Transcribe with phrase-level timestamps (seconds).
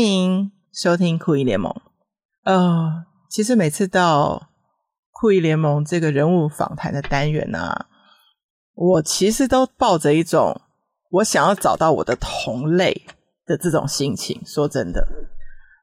[0.00, 1.70] 欢迎收听酷姨联盟。
[2.44, 4.48] 呃，其实每次到
[5.10, 7.84] 酷姨联盟这个人物访谈的单元呢、
[8.72, 10.58] 我其实都抱着一种
[11.10, 13.02] 我想要找到我的同类
[13.44, 14.40] 的这种心情。
[14.46, 15.06] 说真的，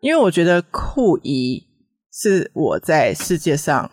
[0.01, 1.67] 因为我觉得酷姨
[2.11, 3.91] 是我在世界上，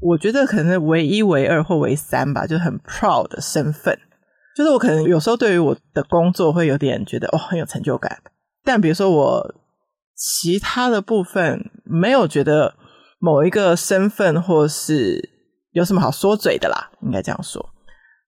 [0.00, 3.98] 我觉得可能唯一、唯二或唯三吧，就很 proud 的身份。
[4.56, 8.22] 就是我可能有时候对于我的工作会有点觉得哦，很有成就感，
[8.64, 9.54] 但比如说我
[10.16, 12.74] 其他的部分没有觉得
[13.18, 15.30] 某一个身份或是
[15.72, 17.70] 有什么好说嘴的啦，应该这样说。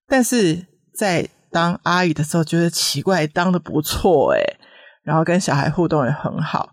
[0.07, 4.59] 但是在当阿姨的时候，觉得奇怪，当的不错诶，
[5.03, 6.69] 然后跟小孩互动也很好，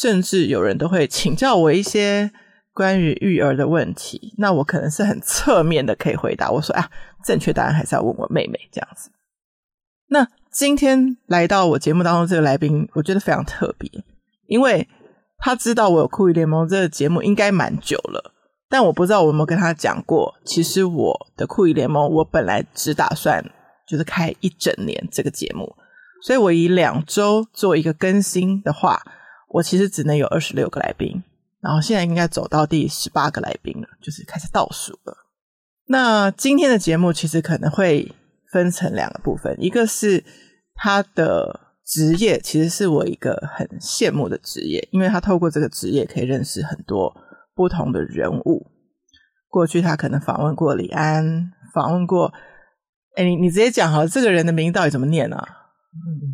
[0.00, 2.30] 甚至有人都会请教我一些。
[2.74, 6.48] 关于育儿的问题，那我可能是很侧面的可以回答。
[6.48, 6.88] 我说啊，
[7.24, 9.10] 正确答案还是要问我妹妹这样子。
[10.06, 10.24] 那
[10.58, 13.88] 今天来到我节目当中这个来宾，我觉得非常特别，
[14.48, 14.88] 因为
[15.38, 18.34] 他知道我有酷姨联盟这个节目应该蛮久了，
[18.68, 23.40] 但我不知道我有没有跟他讲过，其实我的酷姨联盟我本来只打算
[23.86, 25.76] 就是开一整年这个节目，
[26.24, 29.00] 所以我以两周做一个更新的话，
[29.50, 31.22] 我其实只能有二十六个来宾。
[31.60, 35.16] 然后现在应该走到第十八个来宾了，就是开始倒数了。
[35.86, 38.10] 那今天的节目其实可能会
[38.50, 40.24] 分成两个部分，一个是
[40.78, 47.14] 他的职业，其实是我一个很羡慕的职业，因为他透过这个职业可以认识很多
[47.54, 48.66] 不同的人物。
[49.50, 52.32] 过去他可能访问过李安，访问过，
[53.16, 55.42] 哎，你你直接讲好了，这个人的名到底怎么念啊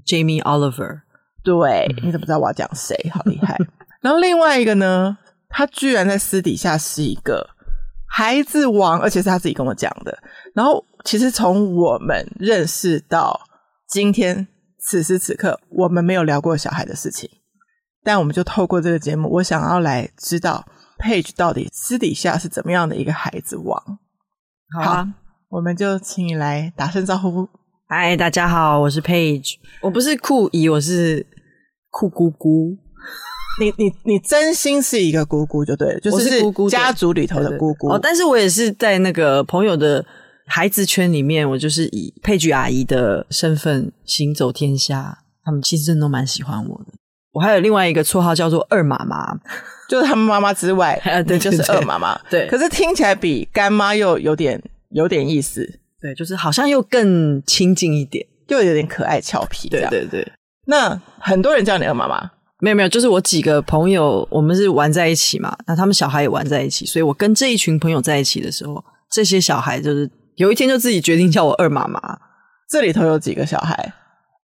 [0.07, 1.03] ？Jamie Oliver。
[1.45, 2.97] 对，你怎么知道我要讲谁？
[3.13, 3.57] 好厉害。
[4.01, 5.17] 然后另外一个呢，
[5.49, 7.47] 他居然在私底下是一个
[8.09, 10.19] 孩子王，而且是他自己跟我讲的。
[10.55, 13.39] 然后其实从我们认识到
[13.89, 17.29] 今天此时此刻，我们没有聊过小孩的事情，
[18.03, 20.67] 但我们就透过这个节目，我想要来知道
[20.99, 23.81] Paige 到底私底下是怎么样的一个孩子王。
[24.77, 25.09] 好啊，好，
[25.51, 27.49] 我们就请你来打声招呼。
[27.87, 31.27] 嗨，大家好，我是 Paige，我不是酷姨，我是
[31.91, 32.77] 酷姑姑。
[33.61, 37.89] 你你你真心是一个姑姑就对了，就是姑姑家族里头的姑姑。
[37.89, 40.05] 哦，但是我也是在那个朋友的
[40.47, 45.19] 孩子圈里面，我就是以佩菊阿姨的身份行走天下。
[45.45, 46.93] 他们其实真的都蛮喜欢我的。
[47.33, 49.39] 我还有另外一个绰号叫做二妈妈，
[49.91, 52.19] 就是他们妈妈之外， 对，就是二妈妈。
[52.31, 55.81] 对，可是听起来比干妈又有点有点意思。
[56.01, 59.69] 对，就是好像又更亲近一点，又有点可爱俏皮。
[59.69, 60.27] 对对对。
[60.67, 62.31] 那很多人叫你二妈妈。
[62.61, 72.01] 没有没有，就是我几个朋友，我们是玩在一起嘛，那他们小孩也玩在一起，所以我跟这一群朋友在一起的时候，这些小孩就是有一天就自己决定叫我二妈妈。
[72.69, 73.93] 这里头有几个小孩？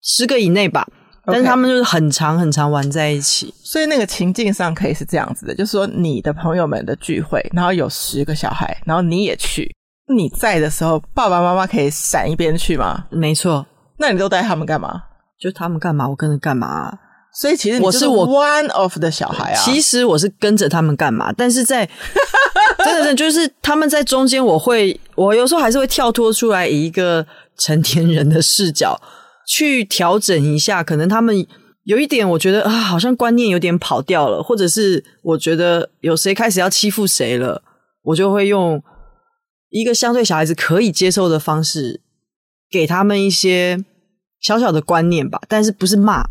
[0.02, 0.86] 十个以内吧，
[1.24, 9.74] 但是他们就是很长很长玩在一起，所以那个情境上可以是这样子的，就是说你的朋友们的聚会，然后有十个小孩，然后你也去，
[10.14, 13.06] 你在的时候，爸爸妈妈可以闪一边去吗？
[13.10, 13.66] 没错，
[13.98, 15.02] 那你都带他们干嘛？
[15.40, 16.98] 就他们干嘛，我跟着干嘛。
[17.40, 19.62] 所以其实我是我 one of 的小孩啊。
[19.64, 21.32] 其实我是跟着他们干嘛？
[21.32, 21.88] 但是在
[22.84, 27.24] 真的是就是他们在中间，我会我有时候还是会跳脱出来，以一个
[27.56, 29.00] 成年人的视角
[29.46, 30.82] 去调整一下。
[30.82, 31.46] 可能他们
[31.84, 37.62] 有一点，我觉得啊，好像观念有点跑掉了，或者是我觉得有谁开始要欺负谁了，
[38.02, 38.82] 我就会用
[39.70, 42.00] 一个相对小孩子可以接受的方式，
[42.68, 43.84] 给他们一些
[44.40, 45.40] 小小的观念吧。
[45.46, 46.24] 但是不是骂。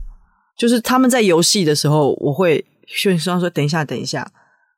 [0.57, 4.31] 就是他们在游戏的时候，我会劝说说：“等一下，等一下，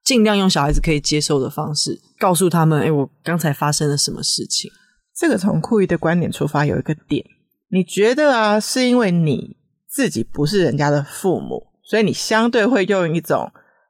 [0.03, 4.69] 尽量用小孩子可以接受的方式告诉他们，哎，我刚才发生了什么事情。”
[5.16, 7.25] 这个从酷姨的观点出发，有一个点，
[7.72, 9.56] 你觉得啊，是因为你
[9.89, 13.50] 自己不是人家的父母，所以你相对会用一种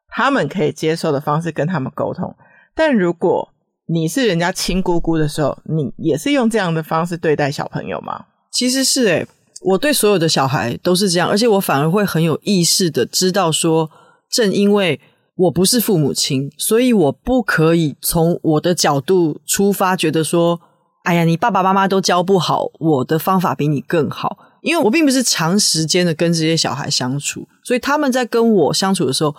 [0.09, 2.35] 他们可以接受的方式跟他们沟通。
[2.75, 3.49] 但如果
[3.87, 8.25] 你是人家亲姑姑的时候，你也是用这样的方式对待小朋友吗？
[8.51, 9.27] 其实是诶。
[9.61, 13.89] 我对所有的小孩都是这样，而且我反而会很有意识的知道说，
[14.29, 14.99] 正因为
[15.35, 20.59] 我不是父母亲，所以我不可以从我的角度出发，觉得说，
[21.03, 24.37] 哎呀，你爸爸妈妈都教不好，我的方法比你更好。
[24.61, 29.33] 因为我并不是长时间的跟这些小孩相处，所以他们在跟我相处的时候，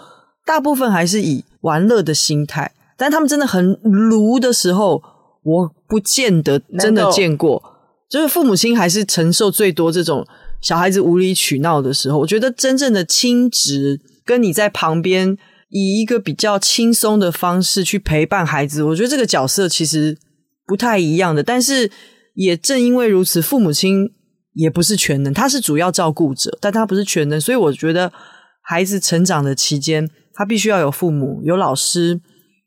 [0.46, 2.72] 大部分还是以玩乐的心态。
[2.96, 5.02] 但他们真的很卢的时候，
[5.42, 7.62] 我不见得真的见过。
[8.10, 10.26] 就是父母亲还是承受最多这种
[10.60, 20.18] 小孩子无理取闹的时候，我觉得真正的亲职跟你在旁边以一个比较轻松的方式去陪伴孩子，我觉得这个角色其实
[20.66, 21.42] 不太一样的。
[21.42, 21.90] 但是
[22.34, 24.10] 也正因为如此，父母亲
[24.54, 28.12] 也不是全能，他是主要照顾者，但他不是全能，所以我觉得
[28.62, 32.20] 孩子成长的期间，他必须要有父母、有老师、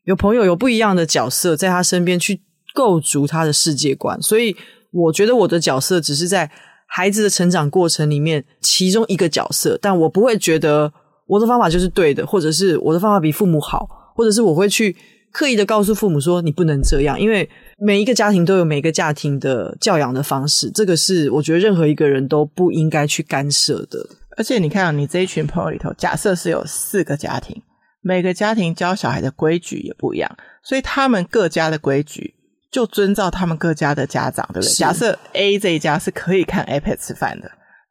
[0.04, 2.40] 有朋友、有不一样的角色在他身边去
[2.74, 4.20] 构筑他的世界观。
[4.22, 4.56] 所以，
[4.94, 6.50] 我觉得我的角色只是在
[6.86, 10.92] 孩子的成长过程里面其中一个角色，但我不会觉得
[11.26, 14.94] 我的方法就是对的，或者是我的方法比父母好，或者是我会去
[15.32, 17.48] 刻意的告诉父母说你不能这样，因为
[17.78, 24.06] 每一个家庭都有每个家庭的教养的方式，这个是我觉得任何一个人都不应该去干涉的。
[24.36, 27.60] 而且你看啊，你这一群朋友里头，假设是有四个家庭，
[28.02, 32.34] 每个家庭教小孩的规矩也不一样，所以他们各家的规矩
[32.74, 34.74] 就遵照他们各家的家长，对不对？
[34.74, 37.48] 假设 A 这一家是可以看 iPad 吃饭的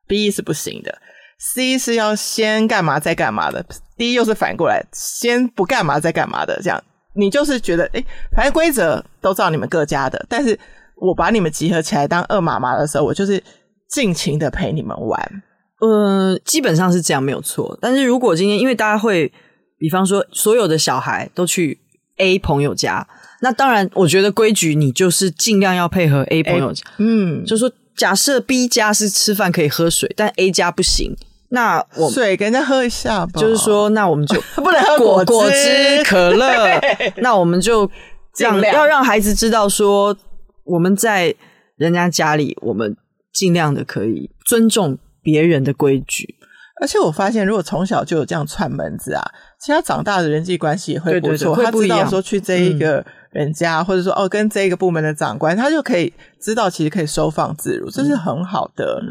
[0.07, 0.93] ，B 是不行的
[1.39, 3.65] ，C 是要先干嘛再干嘛的
[3.97, 6.59] ，D 又是反过来，先不干嘛再干嘛的。
[6.61, 6.83] 这样
[7.15, 8.03] 你就是觉得，哎，
[8.35, 10.59] 反正规则都照你们各家的，但是
[10.97, 13.41] 我把你们集合起来当二妈妈的时候，我就是
[13.89, 15.43] 尽情的陪你们玩。
[15.79, 17.77] 呃，基本上是这样没有错。
[17.81, 19.31] 但是如果今天因为大家会，
[19.77, 21.79] 比方说所有的小孩都去
[22.17, 23.07] A 朋友家，
[23.43, 26.73] 那当然我觉得规矩你就是尽量要配合 A 朋友。
[26.97, 31.15] 嗯，就是说假设 B 家是吃饭可以喝水，但 A 家不行，
[31.49, 33.39] 那我水给人家喝一下吧。
[33.39, 36.81] 就是说，那我们就 不能喝果果汁、 可乐。
[37.17, 37.89] 那我们就
[38.33, 40.17] 这样要让孩子知道说，
[40.63, 41.35] 我们在
[41.75, 42.95] 人家家里，我们
[43.33, 44.97] 尽量的可以尊重。
[45.25, 46.35] 别人的规矩，
[46.81, 49.23] 而且我发现，如果从小就有这样串门子啊，
[49.63, 51.37] 其实他长大的人际关系也会不错。
[51.37, 51.63] 对对对，不。
[51.63, 56.11] 他知道说去这一个人家，嗯、或者说哦跟这一个部门的长官，他就可以
[56.41, 59.01] 知道其实可以收放自如，这是很好的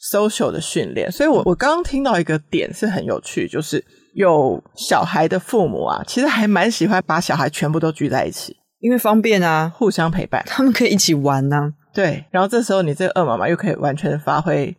[0.00, 1.12] social 的训练。
[1.12, 3.84] 所以我我刚刚听到一个点是很有趣，就是
[4.14, 11.72] 有小孩的父母啊，其实还蛮喜欢把小孩全部都聚在一起，因为方便啊，互相陪伴，他们可以一起玩呢、啊。
[11.92, 14.74] 对，然后这时候你这个二妈妈又可以完全的发挥。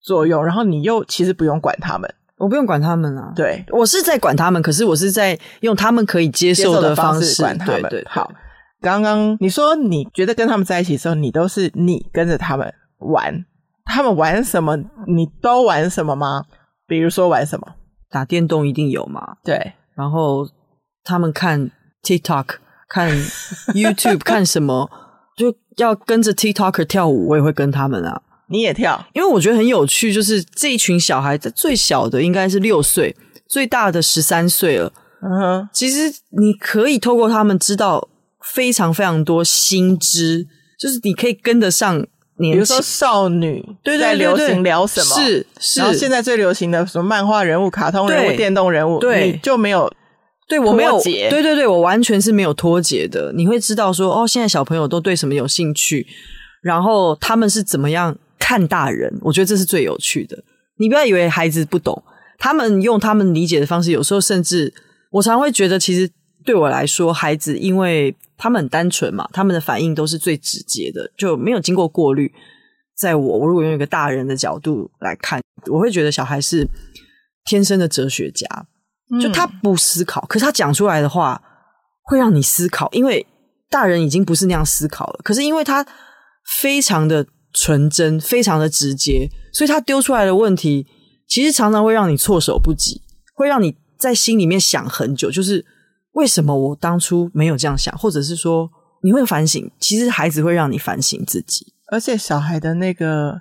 [0.00, 3.32] 作用，然后你又其实不用管他们，我不用管他们啊。
[3.34, 7.82] 对，我是在管他们，可是我是在用他们可以接受的方式管他们。
[7.82, 8.30] 对，对，对，好，
[8.80, 13.44] 刚刚你说你觉得跟他们在一起的时候，你都是你跟着他们玩，
[13.84, 14.76] 他们玩什么
[15.06, 16.44] 你都玩什么吗？
[16.86, 17.74] 比如说玩什么？
[18.10, 19.36] 打电动一定有嘛？
[19.44, 20.48] 对，然后
[21.04, 21.70] 他们看
[22.02, 22.46] TikTok、
[22.88, 23.10] 看
[23.74, 24.90] YouTube、 看什么，
[25.36, 28.22] 就要跟着 TikToker 跳舞，我也会跟他们啊。
[28.50, 33.14] 你也跳，因为我觉得很有趣，就是这一群小孩子最小的应该是六岁，
[33.46, 34.92] 最大的十三岁了。
[35.20, 38.08] 嗯哼，其实你可以透过他们知道
[38.54, 40.46] 非常非常多新知，
[40.78, 41.94] 就是你可以跟得上
[42.38, 42.54] 年。
[42.54, 45.16] 比如说少女对在流行聊什么？
[45.16, 49.92] 是是，然后现在最流行的什么漫画人物、卡通人物、电动人物，对，你就没有
[50.48, 53.32] 对我没有对对对，我完全是没有脱节的。
[53.34, 56.06] 你会知道说哦，现在小朋友都对什么有兴趣，
[56.62, 58.16] 然后他们是怎么样。
[58.38, 60.42] 看大人，我觉得这是最有趣的。
[60.76, 62.02] 你不要以为孩子不懂，
[62.38, 64.72] 他们用他们理解的方式，有时候甚至
[65.10, 66.08] 我常会觉得，其实
[66.44, 72.32] 对我来说，孩子因为他们很单纯嘛，他们的反应都是最直接的，就没有经过过滤。
[72.96, 76.68] 在我，我如果用一个大人的角度来看，我会觉得小孩是
[77.44, 78.46] 天生的哲学家，
[79.20, 81.42] 就他不思考，可是他讲出来的话
[82.02, 83.26] 会让你思考，因为
[83.68, 85.20] 大人已经不是那样思考了。
[85.24, 85.84] 可是因为他
[86.60, 87.26] 非常的。
[87.52, 90.86] 纯真，非常的直接，所以他丢出来的问题，
[91.26, 93.02] 其实常常会让你措手不及，
[93.34, 95.64] 会让你在心里面想很久，就是
[96.12, 98.70] 为什么我当初没有这样想，或者是说
[99.02, 103.40] 你会反省，其实孩子会让你反省自己，而且小孩的那个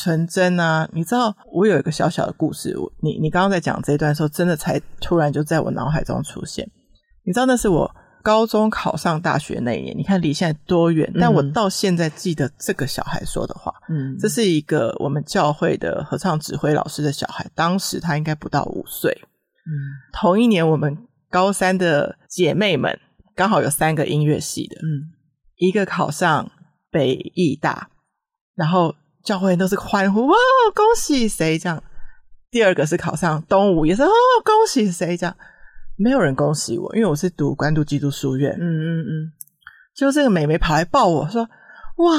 [0.00, 6.68] 纯真啊，你知道，我有一个小小的故事，我你你刚刚在讲这一段的时候，真的才突然就在我脑海中出现，
[7.24, 7.94] 你知道那是我。
[8.22, 11.12] 高中考上大学那一年，你看离现在多远？
[11.20, 13.74] 但我到现在记得这个小孩说的话。
[13.88, 19.12] 嗯，这是一个我们教会的合唱指挥老师的小孩，当时他应该不到五岁。
[19.64, 19.70] 嗯，
[20.12, 22.98] 同一年我们高三的姐妹们
[23.34, 25.12] 刚好有三个音乐系的，嗯，
[25.56, 26.50] 一个考上
[26.90, 27.88] 北艺大，
[28.54, 30.36] 然后教会都是欢呼哇，
[30.74, 31.78] 恭喜谁这样；
[32.50, 34.10] 第二个是考上东吴，也是哦，
[34.44, 35.36] 恭喜谁这样。
[36.02, 38.52] 没有人恭喜我，因为我是读关渡基督书院。
[38.58, 39.32] 嗯嗯嗯，
[39.94, 41.48] 就这个美眉跑来抱我说
[41.98, 42.18] ：“哇，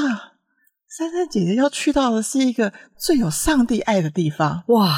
[0.88, 4.96] 珊珊姐姐要去到的是一个最有上帝爱的地方。”哇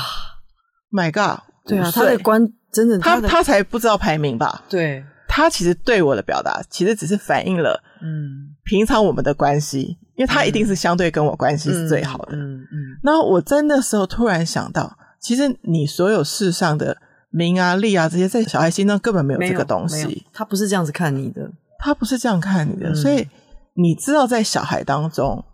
[0.93, 1.41] ，My God！
[1.67, 4.63] 对啊，她的关真的，她她才不知道排名吧？
[4.69, 12.37] 对，她其实对我的表达，其实只是反映了嗯，平常我们的关系，因为她一定是相对跟我关系是最好的。
[12.37, 16.97] 嗯嗯，那我在那时候突然想到，其实你所有世上的。
[17.37, 20.25] 名啊利啊这些，在小孩心中根本没有这个东西。
[20.33, 22.89] 他不是这样子看你的，他不是这样看你的。
[22.89, 23.29] 嗯、所以
[23.75, 25.45] 你知道，在小孩当中，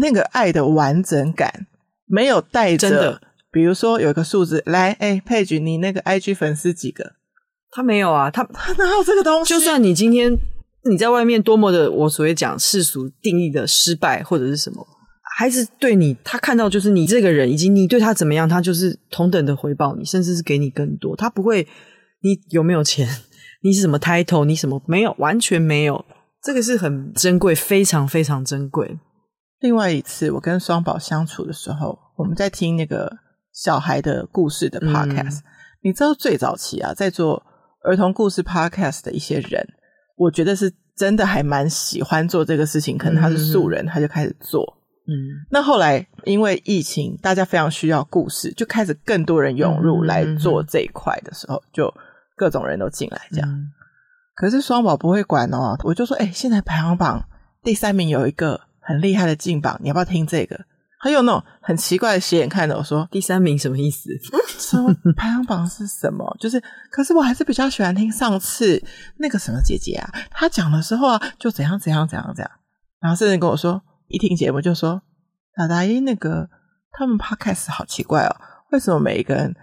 [0.00, 1.68] 那个爱的完整感
[2.06, 3.20] 没有带着
[3.52, 7.12] 比如说有一个数字，来，哎，佩菊，你那个 IG 粉丝几个？
[7.70, 9.50] 他没有啊，他他哪有这个东西？
[9.50, 10.36] 就算你今天
[10.90, 14.84] 你在外面多么的，我所谓讲世俗定义的失败或者是什么，
[15.36, 21.16] 孩子对你，他看到就是你这个人，以及你对他怎么样，他就是同等的回报你，甚至是给你更多。
[21.16, 21.66] 他不会，
[22.22, 23.08] 你有没有钱？
[23.62, 24.44] 你是什么 title？
[24.44, 25.14] 你什么没有？
[25.18, 26.04] 完全没有。
[26.42, 28.98] 这个是很珍贵，非常非常珍贵。
[29.60, 33.10] 另外一次，我跟双宝相处的时候，我们在听那个
[33.52, 35.38] 小孩的故事的 podcast。
[35.40, 35.42] 嗯、
[35.82, 37.42] 你知道最早期啊，在做。
[37.86, 39.62] 儿童故事 podcast 的一些人，
[40.16, 42.96] 我觉得是真的还蛮喜欢做这个事情。
[42.96, 44.64] 可能他是素人，嗯、他就开始做。
[45.06, 51.94] 嗯，那后来因为疫情，大家非常需要故事，就开始更多人涌入来做这一块的时候，嗯、就
[52.36, 53.48] 各种人都进来这样。
[53.48, 53.70] 嗯、
[54.34, 57.22] 可是双宝不会管哦，我就说，哎、欸，现在排行榜
[57.62, 60.58] 第三名有一个很厉害的进榜，你要不要听这个？
[61.00, 64.08] 他有那种很奇怪的斜眼看着我说：“第三名什么意思？
[64.58, 66.34] 什么排行榜是什么？
[66.40, 66.58] 就是，
[66.90, 68.82] 可是我还是比较喜欢听上次
[69.18, 72.50] 那个什么姐姐啊，她讲的时候啊，就怎样怎样怎样怎样。
[73.00, 75.02] 然后甚至跟我说，一听节目就说
[75.56, 76.48] ：‘大大一，那个
[76.92, 78.36] 他们 podcast 好奇怪哦，
[78.70, 79.54] 为什么每一个人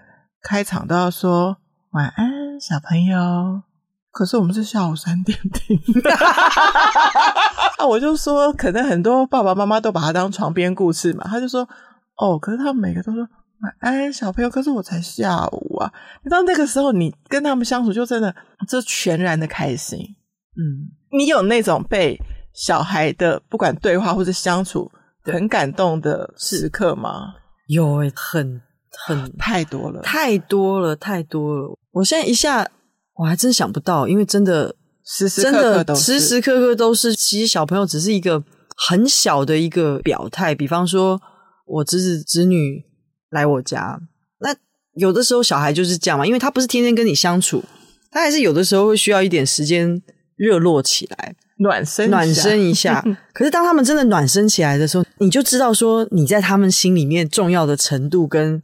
[0.41, 1.57] 开场都要说
[1.91, 3.61] 晚安，小朋友？’”
[4.11, 5.79] 可是我们是下午三点听，
[7.79, 11.23] 啊，我就说可能很多爸爸妈妈都把它当床边故事嘛。
[11.29, 11.61] 他就说
[12.17, 13.21] 哦，可是他们每个都说
[13.61, 15.89] 晚安小朋友，可是我才下午啊。
[16.23, 18.35] 你知道那个时候你跟他们相处就真的
[18.67, 19.99] 就全然的开心。
[20.57, 22.19] 嗯，你有那种被
[22.53, 24.91] 小孩的不管对话或者相处
[25.23, 27.35] 很感动的时刻吗？
[27.67, 28.61] 有诶、欸，很
[29.07, 31.77] 很太多了，太多了，太多了。
[31.91, 32.69] 我现在一下。
[33.15, 34.73] 我还真想不到，因为真的
[35.05, 37.13] 时时刻刻都时时刻刻都是。
[37.13, 38.43] 其实小朋友只是一个
[38.75, 41.21] 很小的一个表态，比方说
[41.67, 42.81] 我侄子侄女
[43.29, 43.99] 来我家，
[44.39, 44.55] 那
[44.95, 47.63] 有的时候小孩就是这样嘛，因为他不是天天跟你相处，
[48.09, 50.01] 他还是有的时候会需要一点时间
[50.35, 53.03] 热络起来，暖身暖身一下。
[53.33, 58.61] 可是当他们真的暖身起来的时候，你就知道说你在他们心里面重要的程度，跟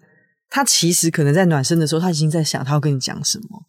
[0.50, 3.64] 他其实可能在暖身的时候，他已经在想他要跟你讲什么。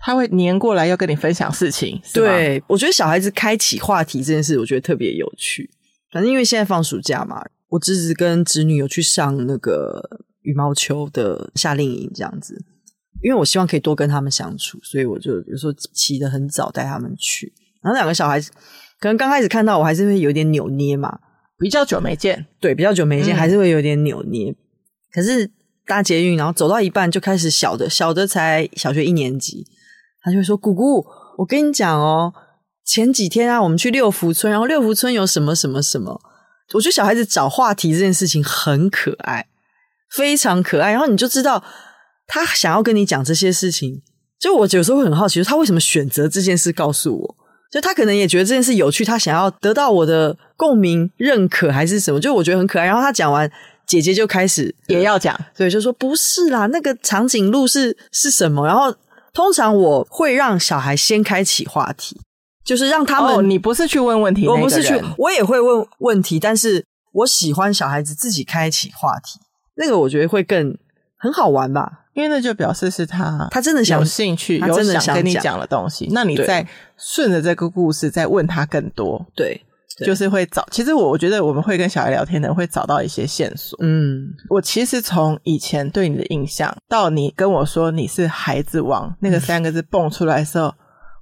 [0.00, 5.70] 他会黏过来要跟你分享事情，对，我觉得小孩子开启话题这件事，我觉得特别有趣。
[6.12, 12.62] 反正因为现在放暑假嘛，我侄子跟侄女有去上那个羽毛球的夏令营，这样子。
[13.22, 17.54] 因为我希望可以多跟他们相处，所以我就有时候起得很早带他们去。
[17.84, 18.50] 然后两个小孩子
[18.98, 21.18] 可能刚开始看到我还是会有点扭捏嘛，
[21.58, 24.50] 比较久没见，对，比较久没见，还是会有点扭捏。
[24.50, 24.56] 嗯、
[25.12, 25.48] 可是
[25.86, 29.66] 搭捷运，然后走到一半就开始小的，小的才小学一年级。
[30.22, 31.04] 他就会说：“姑姑，
[31.36, 32.32] 我跟你讲哦，
[32.86, 36.18] 前几天啊，我们去六福村，然后六福村有什么什么什么。
[36.72, 39.46] 我觉得小孩子找话题这件事情很可爱，
[40.10, 40.92] 非常可爱。
[40.92, 41.62] 然后你就知道
[42.26, 44.02] 他想要跟你讲这些事情。
[44.40, 47.36] 就我有时候会很好奇，他为什么选择这件事告诉我？
[47.74, 52.20] 就他可能也觉得这件事有趣，他想要得到我的共鸣、认可还是什么？
[52.20, 52.86] 就我觉得很可爱。
[52.86, 53.50] 然后他讲完，
[53.86, 58.66] 姐姐就开始也要讲，所以就说不是啦，那个长颈鹿是是什么？
[58.66, 58.94] 然后。”
[59.34, 62.16] 通常我会让小孩先开启话题，
[62.64, 63.34] 就是让他们。
[63.34, 69.40] 哦，你不是去问问题，我不是去，我也会问问题，但是我喜欢小孩子自己开启话题，
[69.74, 70.78] 那个我觉得会更
[71.24, 75.58] 很好玩吧，因为那就表示是他他真的想有兴趣，他真的想跟你讲。
[75.58, 76.66] 的东西，那你再
[76.98, 79.64] 顺着这个故事再问他更多，对。
[80.04, 83.78] 就是会找，其实我我觉得我们会跟小孩聊天的人会找到一些线索。
[83.80, 90.74] 嗯，我其实从以前对你的印象到你跟我说你是孩子王那个三个字蹦出来的时候，嗯、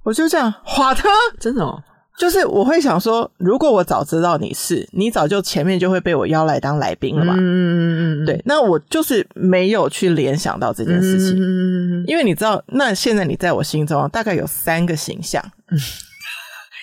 [0.05, 1.07] 我就这样华特，
[1.39, 1.79] 真的哦，
[2.19, 7.33] 就是我会想说，如果我早知道你是，你早就前面就会被我邀来当来宾了嘛。
[7.35, 15.43] 嗯嗯嗯，对，那我就是没有去联想到这件事情，嗯，因为你知道，那现在你在我心中大概有三个形象。
[15.69, 15.77] 嗯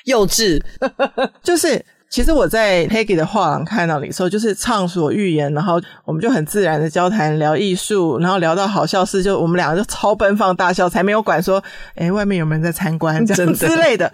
[0.06, 0.58] 幼稚，
[1.44, 11.62] 就是其实我在 Peggy 的画廊看到你说，就是畅所欲言，然后我们就很自然的交谈聊艺术，然后聊到好笑事，就我们两个就超奔放大笑，才没有管说，
[11.96, 13.52] 哎，外面有没有人在参观这样。
[13.54, 14.10] 之类的，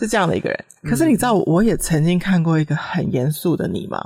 [0.00, 0.64] 是这样的一个人。
[0.82, 3.98] 可是你知道，我也曾经看过一个很严肃的你吗？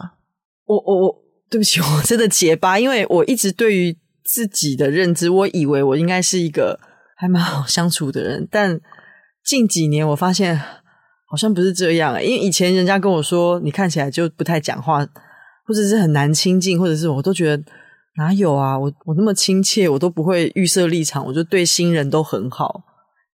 [0.67, 1.15] 我我我，
[1.49, 6.79] 对不起， 我真的结巴，因为我一直对于自己的认知，我以为我应该是一个
[7.17, 8.79] 还蛮好相处的人，但
[9.45, 10.61] 近几年我发现。
[11.27, 15.05] 好像不是这样，因为以前人家跟我说，你看起来就不太讲话，
[15.67, 17.61] 或者是很难亲近，或者是我都觉得
[18.19, 22.85] 哪有啊，我我那么亲切，我都不会预设立场，我就对新人都很好。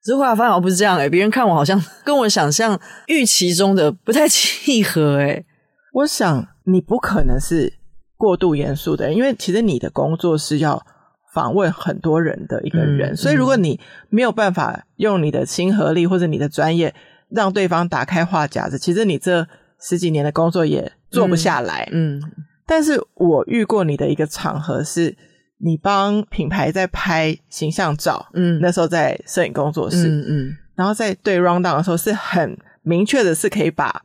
[0.03, 5.45] 可是后来发现我不是这样诶，别人看我好像 跟我想象预期中的不太契合诶。
[5.93, 7.73] 我想你不可能是
[8.15, 10.85] 过度严肃的人，因为其实你的工作是要
[11.33, 13.79] 访问很多人的一个人，嗯、所以如果你
[14.09, 16.93] 没有办法用你的亲和力或者你的专业
[17.29, 19.47] 让对方打开话匣子，其实你这
[19.81, 21.87] 十几年的工作也做不下来。
[21.91, 22.31] 嗯，嗯，
[22.65, 25.15] 但是我遇过你的一个场合是，
[25.59, 34.03] 你帮品牌在拍形象照，嗯，那时候在摄影工作室，嗯嗯，嗯，然后在对 round down 的时候是很明确的，是可以把。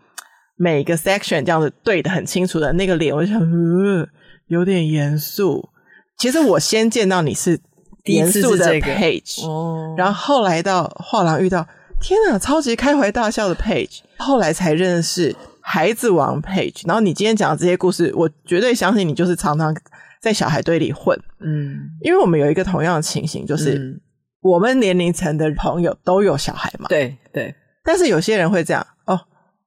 [0.57, 4.07] 每个 section 这样子对的很清楚的那个脸，我就想，嗯，
[4.47, 5.69] 有点严肃。
[6.17, 7.59] 其实我先见到你是
[8.05, 11.67] 严肃的 Page，哦，然后后来到画廊遇到，
[12.01, 16.83] 天哪，超级开怀大笑的 Page，后来才认识孩子王 Page。
[16.87, 19.75] 然后你今天讲的这些故事，我绝对相信你就是常常
[20.25, 24.00] 在小孩堆里混，嗯，因为我们有一个同样的情形，就是、嗯、
[24.40, 27.54] 我们年龄层的朋友都有小孩嘛，对对，
[27.85, 29.21] 但是有些人会这样哦。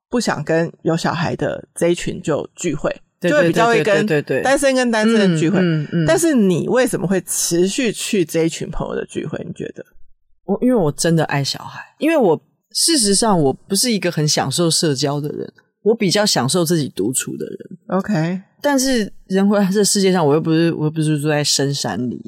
[0.10, 2.90] 不想跟有小孩的这一群就聚会，
[3.22, 4.04] 就会比较会跟
[4.42, 5.60] 单身跟单身的聚会。
[5.62, 6.06] 嗯嗯。
[6.08, 9.38] 但是你为什么会持续去这一群朋友的聚会？
[9.46, 9.86] 你觉得？
[10.46, 15.54] 我因为我真的爱小孩，因为我事实上我不是一个很享受社交的人，
[15.84, 17.58] 我比较享受自己独处的人。
[17.88, 22.20] OK，但是人活在这世界上，我又不是我又不是住在深山里，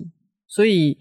[0.48, 0.98] 所以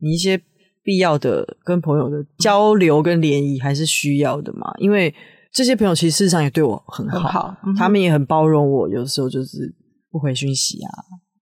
[0.00, 0.40] 你一些
[0.82, 5.14] 必要的跟朋友的交流跟联谊还是需要的嘛，因为。
[5.54, 8.88] 这些朋友其实事实上也对我很好，很好嗯、他们也很包容我。
[8.88, 9.70] 有时候就是
[10.10, 10.90] 不回讯息啊，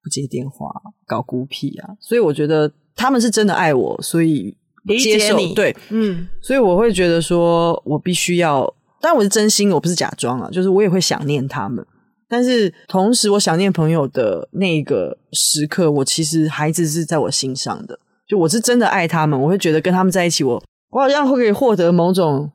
[0.03, 0.69] 不接电话，
[1.07, 1.91] 搞孤僻啊。
[2.01, 4.57] 所以我觉得他们是真的爱我，所以
[4.99, 5.55] 接受你。
[5.55, 8.65] 对，嗯，所以我会觉得说我必须要，
[9.01, 10.49] 但我是真心，我不是假装啊。
[10.51, 11.85] 就是我也会想念他们，
[12.29, 17.99] 但是同时我想念朋友的那个时刻，我其实孩子是在我心上的。
[18.29, 20.55] 就我是真的爱他们，我会觉得跟他们在一起我，
[20.91, 22.51] 我我好像会可以获得某种。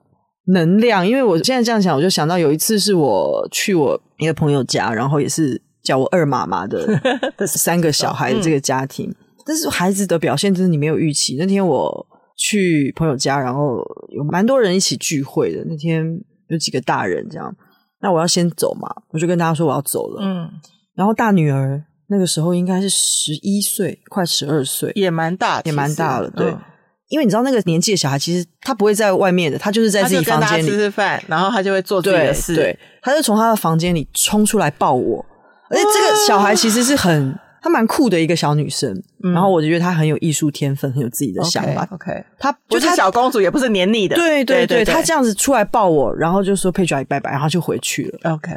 [0.47, 6.87] 能量，因为我现在这样想，我就想到有一次是我去我一个朋友家，然后也是叫我二妈妈的
[7.47, 11.35] 三个小孩的这个家庭，嗯、但是孩子的表现真的你没有预期。
[11.39, 12.05] 那天我
[12.37, 13.83] 去朋友家，然后
[14.15, 15.65] 有蛮多人一起聚会的。
[15.65, 16.05] 那天
[16.47, 17.55] 有几个大人这样，
[18.01, 20.21] 那我要先走嘛，我就跟大家说我要走了。
[20.23, 20.49] 嗯，
[20.95, 26.51] 然后大女儿那个时候应该是十一岁，快十二岁，也蛮大，也蛮大了，对。
[26.51, 26.59] 嗯
[27.07, 32.55] 因为你知道那个年纪的小孩，其实他不会在外面的，他就是在自己房间里吃吃饭，然后他就会做自己的事。
[32.55, 35.23] 对，对，他就从他的房间里冲出来抱我，
[35.69, 38.93] 而且这个小孩其实是很，他蛮酷的一个小女生。
[39.23, 41.81] 嗯、然后我就觉得她很有艺术天分，很有自己的想法。
[41.91, 44.15] OK，, okay 她就是小公主，也不是黏腻的。
[44.15, 48.33] 对对对，她这样子出来抱我，然后就说佩芮拜拜，然后就回去了。
[48.33, 48.51] OK，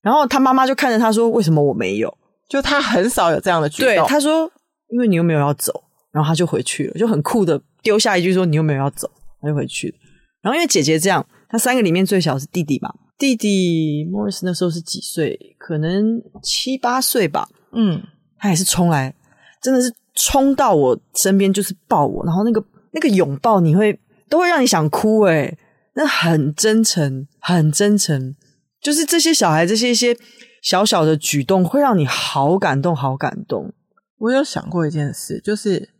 [0.00, 2.16] 然后她妈妈就看着她说：“为什么我没有？”
[2.48, 3.92] 就她很少有这样的举动。
[3.92, 4.50] 对，他说
[4.88, 7.60] ：“因为你又没有要走。”然后她就回去了，就很酷的。
[7.82, 9.10] 丢下一句说：“你又没有要走，
[9.42, 9.94] 她就回去了。”
[10.40, 12.90] 然后因为姐姐这样，她三个里面最小是弟弟嘛？
[13.18, 15.38] 弟弟 Morris 那时候是几岁？
[15.58, 17.48] 可能七八岁吧。
[17.72, 18.00] 嗯，
[18.38, 19.14] 他也是冲来，
[19.60, 23.98] 真的是冲到我身边，就是抱我，然后那个那个拥抱，你会
[24.28, 25.58] 都会让你想哭诶，
[25.94, 28.34] 那很真诚，很真诚。
[28.80, 30.16] 就是这些小孩这些一些
[30.62, 33.72] 小小的举动，会让你好感动，好感动。
[34.18, 35.90] 我有想过一件事，就是。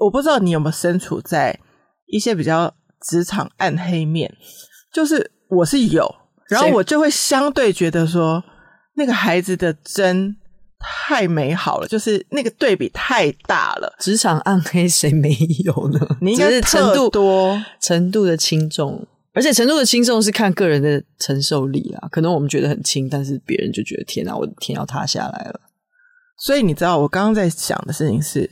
[0.00, 1.58] 我不知道你有没有身处在
[2.06, 4.32] 一些比较职场暗黑面，
[4.92, 6.14] 就是我是有，
[6.46, 8.44] 然后我就会相对觉得说，
[8.94, 10.36] 那个孩子的真
[10.78, 13.94] 太美好了，就是那个对比太大了。
[13.98, 15.30] 职场暗黑谁没
[15.64, 16.00] 有呢？
[16.22, 22.08] 你应该是程度多程度的轻重，而且程度的轻重是看个人的承受力啊。
[22.08, 25.60] 可能我们觉得很轻，但是别人就觉得天哪，我的天要塌下来了。
[26.38, 28.50] 所以你知道，我刚刚在想的事情是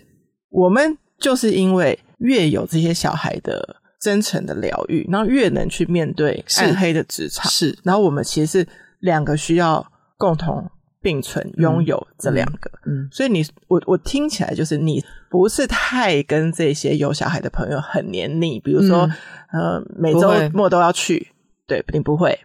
[0.51, 0.99] 我们。
[1.19, 7.79] 就是因为越有这些小孩的真诚的疗愈，然后越能去面对暗黑的职场，是，是。
[7.85, 8.69] 然后我们其实是
[9.01, 9.83] 两个需要
[10.19, 10.62] 共同
[11.07, 13.03] 并存拥有这两个，嗯。
[13.05, 19.09] 嗯，所以你我我听起来就是你不是太跟这些有小孩的朋友很黏腻，比如说、
[19.53, 21.29] 嗯、呃每周末都要去，
[21.69, 22.37] 对，你不会。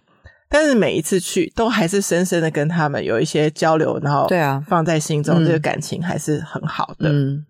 [0.47, 7.43] 但是每一次去都还是深深的跟他们有一些交流，然后对啊，放在心中，这个感情还是很好的，嗯。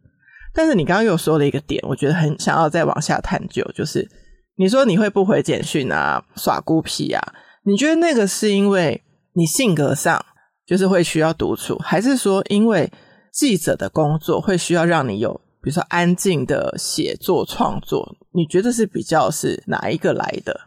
[0.54, 4.10] 但是你刚刚又说了一个点，我觉得很想要再往下探究，就是
[4.56, 7.22] 你说你会不回简讯啊，耍孤僻啊，
[7.66, 10.26] 你觉得那个是因为你性格上
[10.72, 12.90] 就是会需要独处，还是说因为
[13.34, 18.16] 记者的工作会需要让你有比如说安静的写作创作？
[18.34, 20.58] 你觉得是比较是哪一个来的？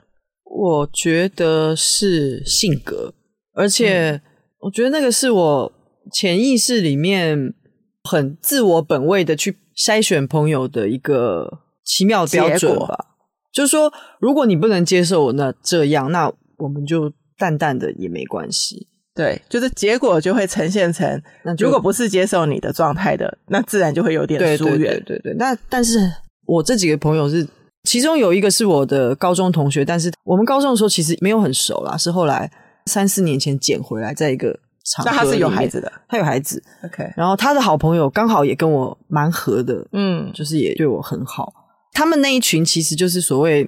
[0.44, 3.14] 我觉得是性格，
[3.54, 4.20] 而且
[4.58, 5.72] 我觉得那个是我
[6.12, 7.54] 潜意识里面
[8.02, 9.56] 很自我本位的去。
[9.76, 13.06] 筛选朋友的一个奇妙标准吧，
[13.52, 18.86] 就是说，如果你不能接受我，那这样，那我们就淡淡的也没关系。
[19.14, 24.79] 对，就是结果就会呈现成，那如果不是接受你的状态的，那自然就会有点疏远。
[24.79, 26.12] 对对对对，那但是
[26.46, 27.46] 我这几个朋友是，
[27.85, 32.50] 其中有一个是我的高中同学，但是我们高中的时候其实没有很熟啦，是后来
[32.87, 37.12] 三四年前捡回来，在一个场合，那他是有孩子的，他有孩子，OK。
[37.16, 41.53] 然后他的好朋友刚好也跟我蛮合的，嗯，就是也对我很好。
[41.92, 43.62] 他们那一群其实就是所谓，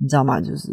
[0.00, 0.40] 你知道吗？
[0.40, 0.66] 就是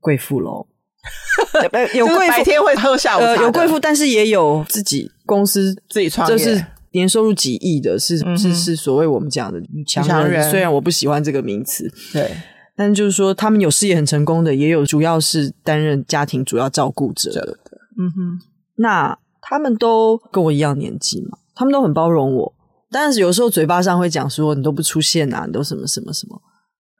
[0.00, 0.66] 贵妇喽。
[1.94, 10.50] 有贵妇白天会喝下午茶，呃，有贵妇，但是也有自己公司自己创业，就是年收入几亿的，是、嗯、是是所谓我们讲的女强人，人。
[10.50, 12.30] 虽然我不喜欢这个名词，对，
[12.76, 17.58] 但就是说他们有事业很成功的，也有主要是担任家庭主要照顾者的。
[17.98, 18.38] 嗯哼，
[18.76, 22.54] 那他们都跟我一样年纪嘛，他们都很包容我，
[22.90, 26.40] 但是有时候嘴巴上会讲说你都不出现啊，你都什么什么什么，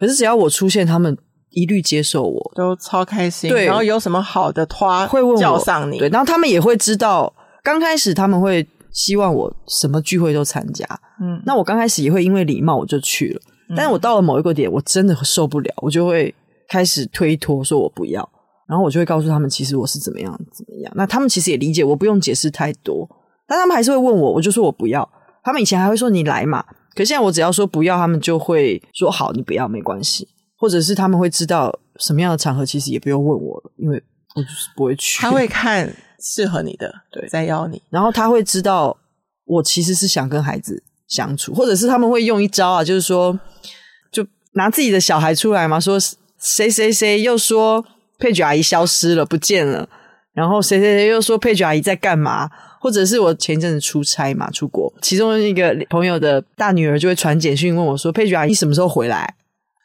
[0.01, 1.17] 可是只要我出现，他们。
[1.53, 3.49] 一律接受我，都超开心。
[3.49, 5.99] 对，然后有什么好的，他会问我叫上你。
[5.99, 10.85] 对，然后他们也会知道，刚开始他们会希望我什么聚会都参加。
[11.21, 16.35] 嗯，那我刚开始也会因为礼貌我就去了，嗯，但是我到了某一个点，我真的受不了，我就会
[16.69, 18.29] 开始推脱，说我不要。
[18.67, 20.93] 然后我就会告诉他们，其实我是怎么样怎么样。
[20.97, 23.07] 那他们其实也理解，我不用解释太多，
[23.47, 25.07] 但他们还是会问我，我就说我不要。
[25.45, 30.27] 他们以前还会说你来嘛，可是现在我只要说不要，他们就会说好，你不要没关系。
[30.63, 34.01] 或者是他们会知道什么样的场合，其实也不用问我了，因为
[34.37, 35.21] 我就是不会去。
[35.21, 37.83] 他会看适合你的，对，再邀你。
[37.91, 38.97] 然后他会知道
[39.45, 43.37] 我其实是想跟孩子相处，或者是他们会用一招啊，就是说，
[44.13, 45.99] 就拿自己的小孩出来嘛，说
[46.39, 47.85] 谁谁谁又说
[48.21, 49.89] 佩举阿姨消失了，不见了，
[50.33, 52.49] 然后谁谁谁又说佩菊阿姨在干嘛，
[52.81, 59.35] 或者是我前一阵子出差嘛，出国，其中一个朋友的大女儿就会传简讯问我说，佩菊阿姨什么时候回来？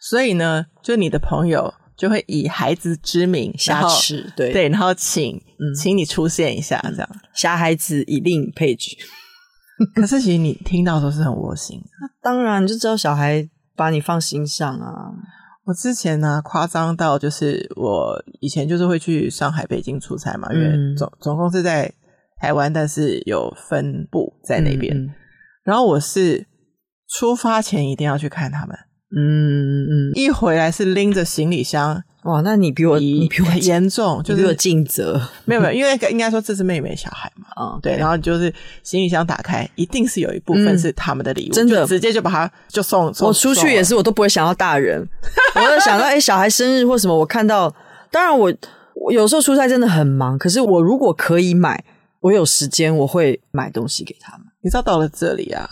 [0.09, 8.93] 所以呢，就你的朋友就会以孩子之名挟持，对对，然后请、嗯、请你出现一下，这样挟孩子以令 Page。
[9.95, 15.11] 可是其实你听到都是很窝心，那当然你就知道小孩把你放心上啊。
[15.65, 21.93] 我之前呢夸张到就是我以前就是会去上海、北京出差嘛，因为总总共是在
[22.39, 25.09] 台湾，但是有分部在那边、嗯。
[25.63, 26.47] 然后我是
[27.09, 28.77] 出发前一定要去看他们。
[29.15, 32.41] 嗯嗯，一回来是拎着行李箱，哇！
[32.41, 35.21] 那你比我你比我严重，就是有尽责。
[35.45, 37.95] 没有没有，因为应该说这是妹妹小孩嘛， 啊、嗯，对。
[37.95, 43.29] 然后就是行李箱打开，一定是有一部分是他们的礼物，嗯、真的直接就把它就送，送。
[43.29, 45.07] 我出去也是，我都不会想到大人，
[45.55, 47.73] 我就想到哎、欸，小孩生日或什么，我看到。
[48.11, 48.53] 当然我，
[48.95, 51.81] 我有时候出差真的很忙，可是我如果可以买，
[52.19, 54.47] 我有时间我会买东西给他们。
[54.61, 55.65] 你知道到了这里啊，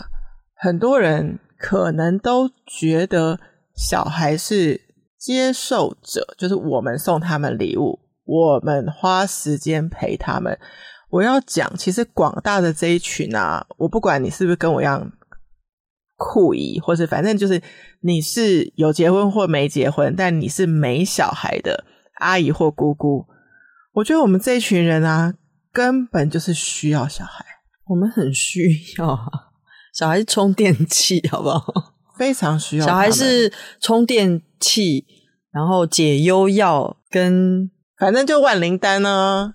[0.56, 1.38] 很多人。
[1.58, 3.38] 可能都觉得
[3.74, 4.80] 小孩是
[5.18, 10.58] 接受者，就是我们送他们礼物，我们花时间陪他们。
[11.10, 15.10] 我要讲，其实广大的这一群啊，我不管你是不是跟我一样
[16.16, 17.62] 酷姨，或是反正就是
[18.00, 21.84] 你是有结婚或没结婚，但你是没小孩的
[22.20, 23.24] 阿姨或姑姑，
[23.94, 25.34] 我觉得我们这一群人啊，
[25.72, 27.44] 根本就是需要小孩，
[27.86, 28.62] 我们很需
[28.98, 29.45] 要。
[29.96, 31.94] 小孩是充电器， 好不好？
[32.18, 32.84] 非常需要。
[32.84, 35.06] 小孩是充电器，
[35.50, 39.54] 然后解忧药跟反正就万灵丹呢。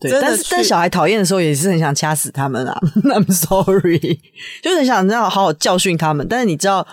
[0.00, 2.80] 对，但是但小孩讨厌的时候，也是很想掐死他们啊。
[3.02, 4.20] I'm sorry，
[4.62, 6.28] 就很想这样好好教训他们。
[6.28, 6.86] 但是你知道，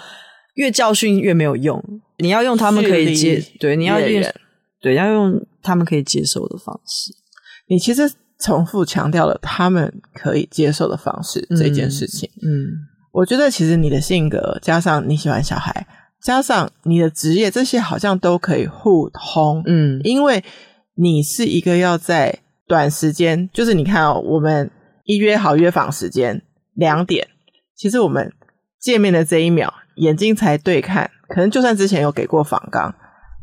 [0.56, 1.84] 越教训越没有用。
[2.18, 4.24] 你要用他们可以接，对，你要用
[4.82, 7.12] 对，要用他们可以接受的方式。
[7.68, 8.12] 你其实。
[8.40, 12.30] 重复强调了他们可以接受的方式，嗯，这件事情。
[12.44, 12.68] 嗯，
[13.12, 15.88] 我觉得其实你的性格加上你喜欢小孩，
[16.22, 19.64] 加上你的职业，这些好像都可以互通。
[19.66, 20.44] 嗯，因为
[20.96, 24.70] 你是一个要在短时间，就是你看哦，我们
[25.06, 26.42] 一约好约访时间
[26.74, 27.28] 两点，
[27.76, 28.34] 其实我们
[28.80, 32.94] 见面的这一秒，眼睛才对看，可能就算之前有给过访纲，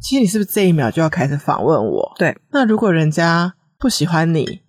[0.01, 2.13] 其实你是不是这一秒就要开始访问我？
[2.19, 4.61] 对，那如果人家不喜欢你，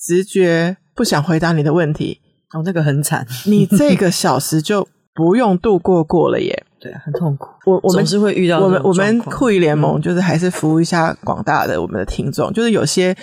[0.00, 2.20] 直觉不想回答你的问题，
[2.54, 3.26] 哦，这个很惨。
[3.46, 7.48] 你这个小时就不用度过过了耶， 对，很痛苦。
[7.66, 13.14] 我我们是会遇到我们我们酷姨联盟就是还是服务一下广大的我们的听众，嗯，就是有些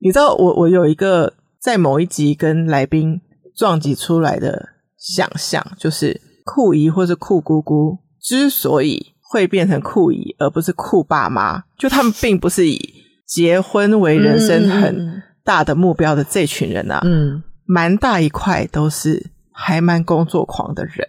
[0.00, 3.20] 你知道，我我有一个在某一集跟来宾
[3.54, 12.78] 撞击出来的想象，就是酷姨或是酷姑姑之所以会变成酷姨而不是酷爸妈，就他们并不是以
[13.26, 15.22] 结婚为人生很。
[15.46, 21.06] 大的目标的这群人啊，嗯，蛮大一块都是还蛮工作狂的人，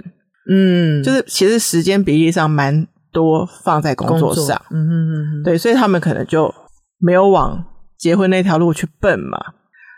[0.49, 6.53] 嗯，就是其实时间比例上蛮多放在工作上，嗯嗯嗯，对，所以他们可能就
[6.99, 7.65] 没有往
[7.97, 9.37] 结婚那条路去奔嘛。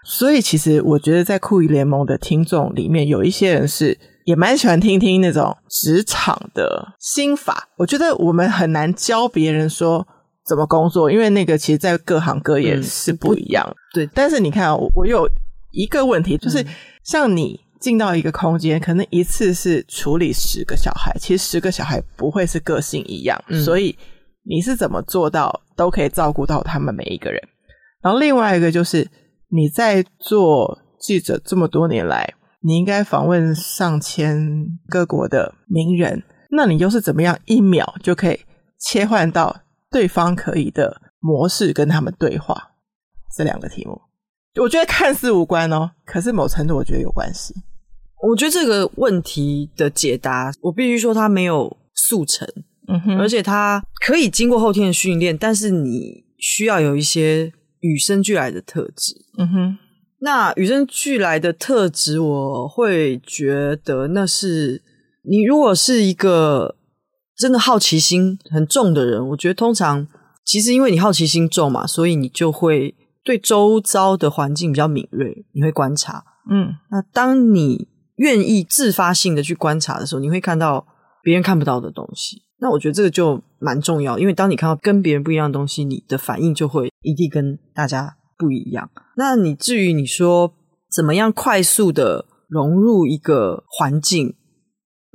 [0.06, 7.68] 所以其实我觉得在酷娱联盟的听众里面，有一些人是也蛮喜欢听听那种职场的心法。
[7.78, 10.08] 我觉得我们很难教别人说
[10.50, 13.64] 怎么工作，因为那个其实，在各行各业是不一样。
[13.70, 15.30] 嗯、对，但是你看，我我有
[15.72, 16.66] 一个问题，就是
[17.04, 23.96] 像你进到一个空间，可能一次是处理十个小孩，其实十个小孩不会是个性一样，嗯、所以
[24.44, 27.40] 你是怎么做到都可以照顾到他们每一个人？
[28.02, 29.08] 然后另外一个就是
[29.50, 38.40] 你在做记者这么多年来，你应该访问上千各国的名人，那你又是怎么样一秒就可以
[38.80, 39.56] 切换到
[39.92, 42.72] 对方可以的模式跟他们对话？
[43.36, 44.02] 这两个题目，
[44.62, 47.54] 我觉得看似无关哦，可是某程度我觉得有关系。
[48.22, 52.48] 我觉得这个问题的解答，我必须说它没有速成，
[52.88, 57.54] 嗯哼，而且它可以经过后天的训练，但是你需要有一些。
[57.82, 59.78] 与生俱来的特质，嗯哼，
[60.20, 64.84] 那与生俱来的特质，我会觉得那是
[65.24, 66.76] 你如果是一个
[67.40, 70.06] 真的好奇心很重的人，我觉得通常
[70.44, 80.86] 其实因为你好奇心重嘛，所以你就会对周遭的环境比较敏锐，你会观察，嗯，那当你愿意自发性的去观察的时候，你会看到
[81.24, 82.44] 别人看不到的东西。
[82.62, 88.90] 那我觉得这个就蛮重要，因为当你看到跟别人不一样的东西，你的反应就会一定跟大家不一样。
[89.16, 90.54] 那你至于你说
[90.92, 94.36] 怎么样快速的融入一个环境，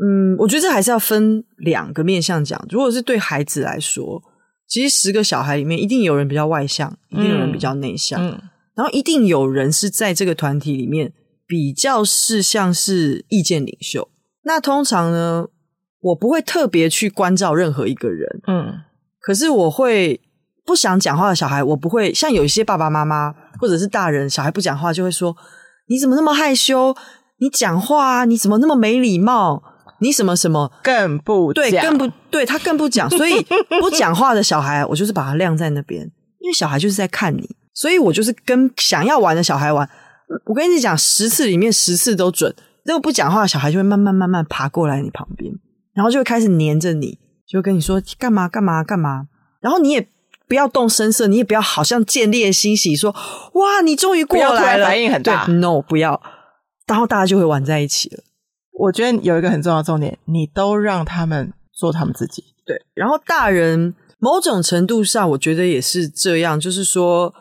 [0.03, 2.61] 嗯，我觉得这还是要分两个面向讲。
[2.69, 4.23] 如果是对孩子来说，
[4.67, 8.41] 其实十个小孩里面一定有人比较外向，一定有人比较内向，嗯，
[8.75, 11.13] 然后一定有人是在这个团体里面
[11.47, 14.09] 比较是像是意见领袖。
[14.43, 15.47] 那通常呢，
[16.01, 18.81] 我不会特别去关照任何一个人，嗯，
[19.21, 20.21] 可是我会
[20.67, 25.37] 不想讲话的小孩，我不会像有一些爸爸妈妈或者是大人，小孩不讲话就会说
[25.89, 26.97] ：“你怎么那么害羞？
[27.39, 29.63] 你讲话啊，你怎么那么没礼貌？
[29.99, 33.09] 你什么什么更不讲，对，更不对，他更不讲。
[33.11, 33.41] 所以
[33.81, 36.03] 不讲话的小孩，我就是把他晾在那边，
[36.41, 39.89] 因为小孩就是在看你，所以我就是跟想要玩的小孩玩。
[40.47, 42.55] 我跟你讲，十次里面十次都准。
[42.87, 45.53] 那个不讲话的小孩就会慢慢慢慢爬过来你旁边。
[45.95, 49.29] 然后就会开始黏着你，就跟你说干嘛干嘛干嘛。
[49.61, 50.09] 然后你也
[50.49, 53.11] 不要动声色，你也不要好像见猎欣喜，说
[53.55, 55.47] 哇，你终于过来了，反应很大。
[55.47, 56.21] 对，no，不要。
[56.87, 58.25] 然后大家就会玩在一起了。
[58.85, 62.45] 我觉得有一个很重要的重点，你都让他们做他们自己。
[62.67, 67.35] 对，然后大人某种程度上，我觉得也是这样，就是说，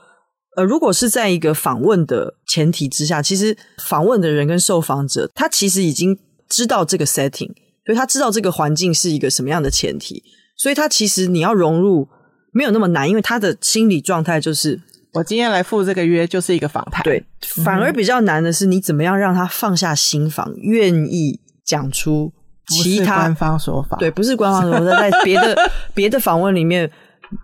[0.57, 6.17] 呃，如果是在一个访问的前提之下，其实访问的人跟受访者，他其实已经
[6.49, 7.51] 知道这个 setting。
[7.85, 10.23] 所以他知道这个环境是一个什么样的前提，
[10.55, 12.07] 所以他其实你要融入
[12.53, 14.79] 没有那么难，因为他的心理状态就是
[15.13, 17.03] 我今天来赴这个约就是一个访谈。
[17.03, 17.23] 对，
[17.63, 22.33] 反而比较难的是你怎么样让他放下心防，愿意讲出
[22.67, 23.95] 其他官方说法。
[23.97, 26.89] 对，不是官方说法，在别的 别的访问里面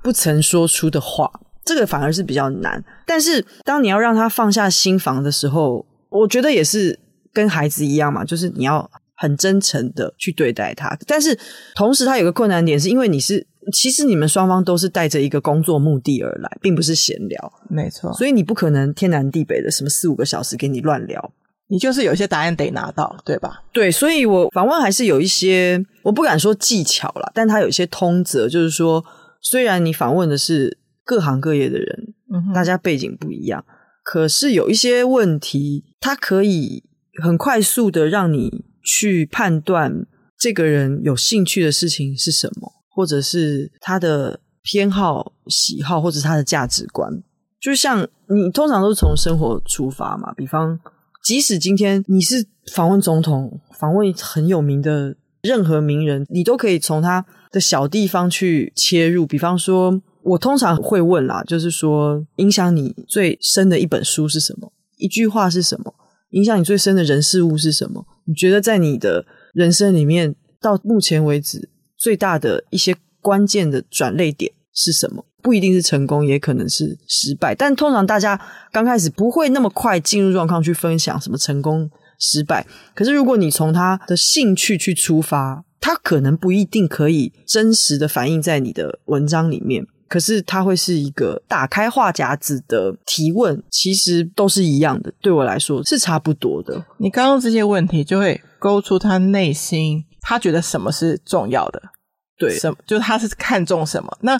[0.01, 1.31] 不曾说出的话，
[1.63, 2.83] 这个反而是比较难。
[3.05, 6.99] 但是当你要让他放下心防的时候，我觉得也是
[7.31, 8.89] 跟孩子一样嘛，就是你要。
[9.21, 11.37] 很真诚的去对待他，但是
[11.75, 18.13] 同时他有个困难点，是因为你是其实你们双方都是带着一个工作目的而来，并不是闲聊，没错。
[18.13, 21.33] 所以你不可能天南地北的什么四五个小时给你乱聊，
[21.67, 23.61] 你就是有些答案得拿到，对吧？
[23.73, 29.03] 对，所以我访问还是有一些，我不敢说技巧啦，但他有一些通则，就是说，
[29.41, 33.65] 虽然你访问的是各行各业的人，嗯，大家背景不一样，
[34.01, 36.85] 可是有一些问题，它可以
[37.21, 38.68] 很快速的让你。
[38.89, 47.21] 去判断这个人有兴趣的事情是什么，或者是他的偏好、喜好，或者是他的价值观。
[47.61, 50.79] 就像你通常都是从生活出发嘛，比方，
[51.23, 59.27] 即使今天你是访问总统、访问很有名的任何名人，你都可以从他的小地方去切入。
[59.27, 64.73] 比方说，我通常会问啦，就是说，影响你最深的一本书是什么？
[64.97, 65.93] 一句话是什么？
[66.31, 68.05] 影响你最深的人事物是什么？
[68.25, 75.25] 你觉得在你的人生里面，到目前为止最大的一些关键的转捩点是什么？
[75.41, 77.55] 不一定是成功，也可能是失败。
[77.55, 78.39] 但通常大家
[78.71, 81.89] 刚开始不会那么快进入状况去分享什么成功、
[82.19, 82.67] 失败。
[82.93, 89.87] 可是如果你从他的兴趣去出发，他可能不一定可以真实的反映在你的文章里面。
[90.09, 95.13] 可是它会是一个打开话匣子的提问，其实都是一样的。
[95.21, 96.83] 对我来说是差不多的。
[96.97, 101.81] 你刚刚这些问题就会勾出他内心，他觉得什么是重要的？
[102.37, 104.17] 对，什么就他是看重什么？
[104.21, 104.39] 那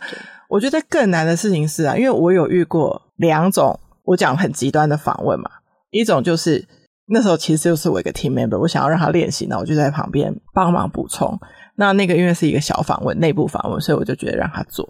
[0.49, 5.49] 我觉得更难的事情是啊，因为我有遇过两种我讲很极端的访问嘛。
[5.91, 6.67] 一种就是
[7.07, 11.39] 那时候其实就是我一个 team member，我想要让他练习，那我就在旁边帮忙补充。
[11.75, 14.87] 那那个因为是一个小访问，内部访问，所以我就觉得让他做。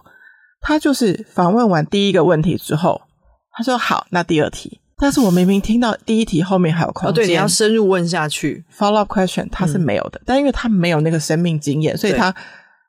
[0.62, 3.02] 他就是访问完第一个问题之后，
[3.52, 4.80] 他说好，那第二题。
[5.02, 10.19] 但是我明明听到第一题后面还有空间，哦，对，你要深入问下去，follow up question，他是没有的。
[10.19, 12.36] 嗯、但因为他没有那个生命经验，所以他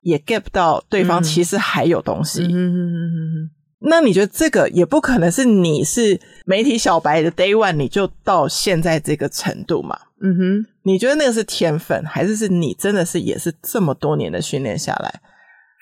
[0.03, 2.43] 也 get 不到对方其实还有东西。
[2.43, 3.51] 嗯嗯嗯嗯嗯。
[3.83, 9.97] 那你觉得这个也不可能是你是媒体小白的 day one 你就到现在这个程度嘛？
[10.21, 10.67] 嗯哼。
[10.83, 15.21] 你觉得那个是天分，还是是你真的是也是这么多年的训练下来？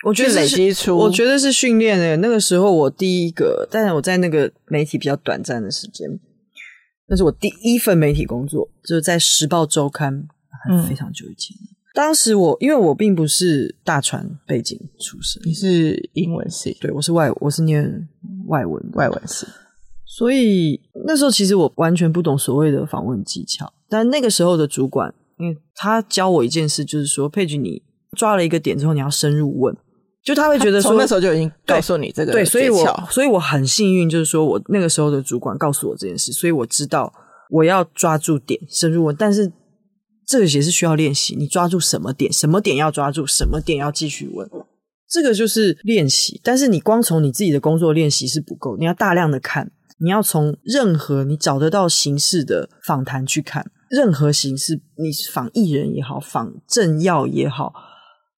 [0.05, 2.15] 我觉得累积出，我觉得是训练诶。
[2.17, 6.07] 那个时候我第一个，但是我在那个媒体比较短暂的时间，
[7.07, 10.13] 那是我第一份媒体工作，就是在《时报周刊》，
[10.63, 11.53] 很非常久以前。
[11.57, 18.07] 嗯、当时我因为我并不是大传背景出身，你是英文系，对，我是外，我是念
[18.47, 19.45] 外文外文系，
[20.05, 23.73] 所以那时候其实我完全不懂所谓的访问技巧。
[23.89, 27.81] 但那个时候的主管，因为他教我一件事，就是说，Paige，你
[28.15, 29.75] 抓了一个点之后，你要深入问。
[30.23, 37.11] 就他会觉得说，从那时候就已经告诉你这个对，对，所以我所以我很幸运，就是说我那个时候的主管告诉我这件事，所以我知道
[37.49, 39.51] 我要抓住点深入问，但是
[40.27, 41.35] 这个也是需要练习。
[41.35, 44.47] 你抓住什么点，什么点要抓住，什么点要继续问，
[45.09, 46.39] 这个就是练习。
[46.43, 57.73] 但是你光从你自己的工作练习是不够，你要大量的看，你要从任何你找得到形式的访谈去看，任何形式，你访艺人也好，访政要也好。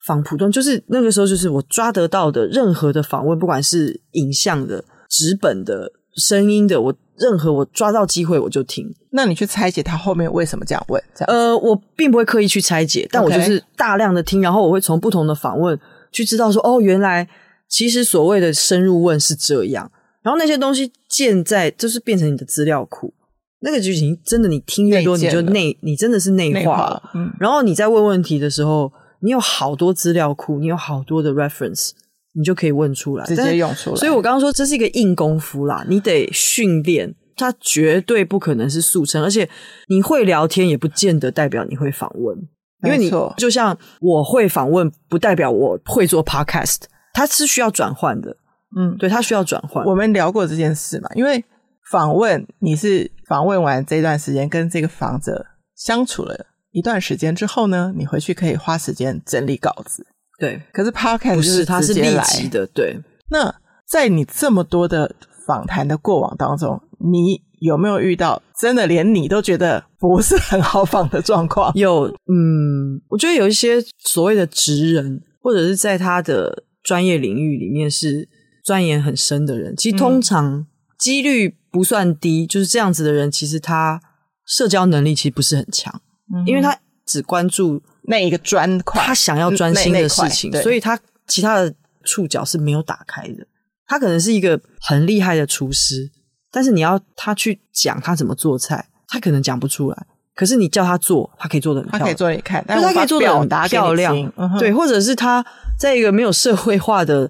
[0.05, 8.91] 访普通就是那个时候，就是我抓得到的任何的访问，不管是影像的、纸本的、声音的，我任何我抓到机会我就听。
[9.11, 11.03] 那你去拆解他后面为什么这样问？
[11.13, 15.79] 这样呃，我并不会刻意去拆解，但我就是大量的听，然后我会从不同的访问
[16.11, 17.29] 去知道说，哦，原来
[17.69, 19.91] 其实所谓的深入问是这样。
[20.23, 23.13] 然后那些东西建在就是变成你的资料库，
[23.59, 27.11] 那个剧情真的你听越多，你就内你真的是内化了。
[27.13, 28.91] 嗯，然后你在问问题的时候。
[29.21, 31.91] 你有好多资料库，你有好多的 reference，
[32.33, 33.95] 你就可以问出来，直接用出来。
[33.95, 39.23] 所以我刚刚说这是一个硬功夫啦，你得训练，它绝对不可能是速成。
[39.23, 39.47] 而且
[39.87, 42.37] 你会聊天也不见得代表你会访问，
[42.83, 46.77] 因为你就像我会访问，不代表我会做 podcast，
[47.13, 48.35] 它是需要转换的。
[48.75, 49.85] 嗯，对，它需要转换。
[49.85, 51.43] 我们聊过这件事嘛，因为
[51.91, 56.47] 访问你是访问完这段时间跟这个访者相处了。
[56.71, 60.05] 一段时间之后呢，你回去可以花时间整理稿子。
[60.39, 62.65] 对，可是 Podcast 不是它是立即的。
[62.67, 63.53] 对，那
[63.87, 71.71] 在你这么多的访谈的过往当中，你有没有遇到真的连你都觉得不是很好访的状况？
[71.75, 78.27] 有，嗯，我觉得有一些所谓的职人，或者是在他的专业领域里面是
[78.63, 80.65] 钻研很深的人，其实通常
[80.97, 82.47] 几率不算低。
[82.47, 84.01] 就是这样子的人，其实他
[84.47, 86.01] 社交能力其实不是很强。
[86.45, 93.45] 因为他只关注那一个砖块，他想要专心的事情，所以他其他的触角是没有打开的。
[93.85, 96.09] 他可能是一个很厉害的厨师，
[96.51, 100.05] 但是你要他去讲他怎么做菜，他可能讲不出来。
[100.33, 104.33] 可是你叫他做，他可以做得很漂亮，他可以做给你看，但是他可以做的很漂亮。
[104.57, 105.45] 对，或者是他
[105.77, 107.29] 在一个没有社会化的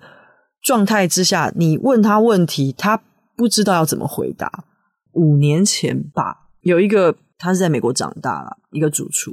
[0.61, 3.01] 状态之下，你问他问题，他
[3.35, 4.65] 不知道要怎么回答。
[5.13, 7.15] 五年前吧，有一个。
[7.41, 9.31] 他是在美国长大了，一个主厨。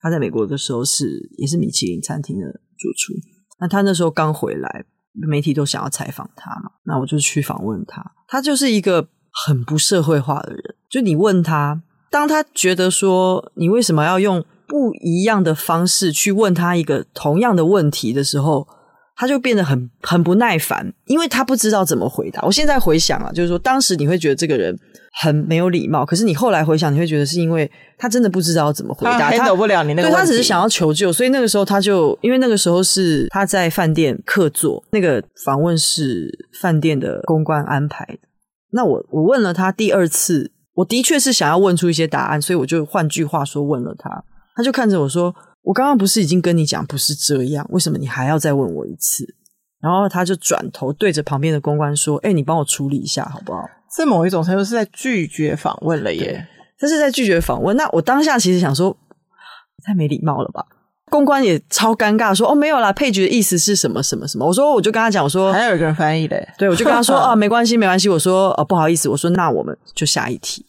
[0.00, 2.46] 他在美国的时候是也是米其林餐厅的
[2.78, 3.12] 主厨。
[3.58, 6.70] 那他那时候刚回来，媒体都想要采访他嘛。
[6.84, 8.12] 那我就去访问他。
[8.28, 10.76] 他就是一个很不社会化的人。
[10.88, 18.68] 就你问他，当他觉得说你为什么要用不一样的方式去问他一个同样的问题的时候，
[19.18, 22.40] 他就变得很很不耐烦，因为他不知道怎么回答。
[22.42, 24.74] 我现在回想啊，就是说当时你会觉得这个人。
[25.20, 30.08] 很没有礼貌，可是你后来回想，你会觉得是因为他真的不知道怎么回答，他 handle 不了你那个。
[30.08, 36.30] 对，他只是想要求救，所以那个时候他就因为那个时候是他在饭店客座，那个访问是
[36.60, 38.20] 饭店的公关安排的。
[38.70, 44.22] 那我我问了他第二次，我的确是想要问出一些答案，所以我就换句话说问了他，
[44.54, 45.34] 他就看着我说
[45.68, 49.34] ：“我刚刚不是已经跟你讲不是这样，为什么你还要再问我一次？”
[49.82, 56.48] 然后他就转头对着旁边的公关说：“哎，你帮我处理一下好不好？”这某一种程度是在拒绝访问了耶，
[56.78, 57.76] 他是在拒绝访问。
[57.76, 58.96] 那我当下其实想说，
[59.84, 60.64] 太没礼貌了吧？
[61.10, 64.46] 公关也超尴尬，说哦没有啦，Paige 的意思是什么什么什么？
[64.46, 68.08] 我说我就跟他讲，我说还有一个人翻译的，对，我就跟他说 啊，没关系没关系。
[68.08, 70.64] 我说哦不好意思，我说那我们就下一题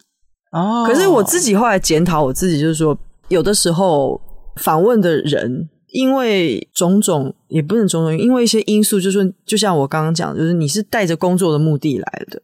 [0.52, 0.84] 哦。
[0.86, 2.98] 可是我自己后来检讨我自己，就是说
[3.30, 4.20] 有的时候
[4.60, 12.42] 访问的人，因为种种也不能种种，因为一些因素，就是就像我刚刚讲，就是你是带着工作的目的来的。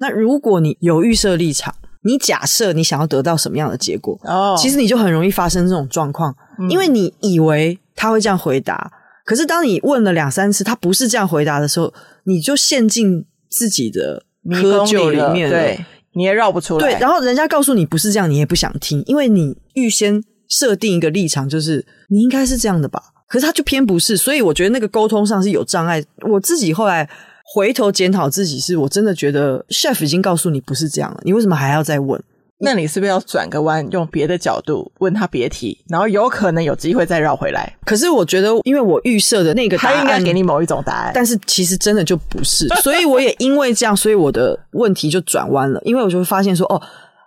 [0.00, 8.90] 那如果你有预设立场，你假设你想要得到什么样的结果，哦，其实你就很容易发生这种状况，嗯因为你以为他会这样回答，
[9.24, 11.92] 可是当你问了两三次，他不是这样回答的时候，
[12.24, 16.92] 你就陷进自己的窠臼里面了，对，你也绕不出来。
[16.92, 26.02] 对，然后人家告诉你不是这样，你也不想听，因为你预先设定一个立场，就是你应该是这样的吧，可是他就偏不是，所以我觉得那个沟通上是有障碍。
[26.22, 27.08] 我自己后来
[27.54, 32.22] 回头检讨自己，是我真的觉得 chef 已经告诉你不是这样了，你为什么还要再问？
[32.60, 37.72] 那你是不是要转个弯，用别的角度问他别提，然后有可能有机会再绕回来？
[37.84, 46.82] 可是我觉得，因为我预设的那个答案，他应该给你某一种答案，但是其实真的就不是，所以我也因为这样，所以我的问题就转弯了，因为我就会发现说，哦，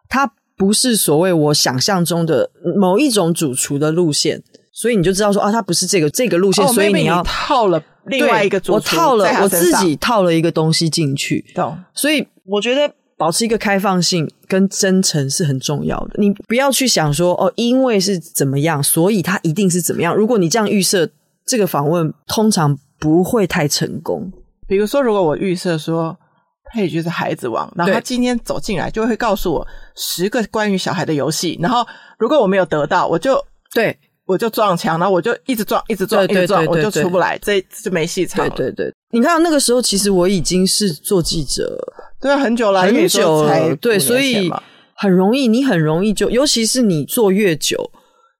[0.09, 0.29] 他
[0.61, 11.75] 不是所谓我想象中的某一种主厨的路线，所以你就知道说，啊，他不是这个这个路线，哦、所以你要你套了另外一个主厨，我套了我自己套了一个东西进去，懂？
[11.95, 12.93] 所以我觉得。
[13.17, 16.15] 保持一个开放性跟真诚是很重要的。
[16.17, 20.15] 你不要去想说哦，因为是怎么样，所以他一定是怎么样。
[20.15, 21.07] 如果你这样预设，
[21.45, 24.31] 这个访问通常不会太成功。
[24.67, 26.17] 比如说，如果我预设说
[26.73, 31.85] 佩菊是孩子王，然后他今天走进来就会告诉我十个关于小孩的游戏，然后
[32.17, 33.43] 如果我没有得到，我就
[33.73, 38.47] 对我就撞墙，然后我就一直撞，一直撞，一直撞，我就出不来，这就没戏唱。
[38.51, 41.77] 对对对，你看那个时候，其实我已经是做记者。
[42.21, 44.49] 对啊，很久了，很久了，对，所以
[44.93, 47.91] 很容易，你很容易就，尤其是你做越久，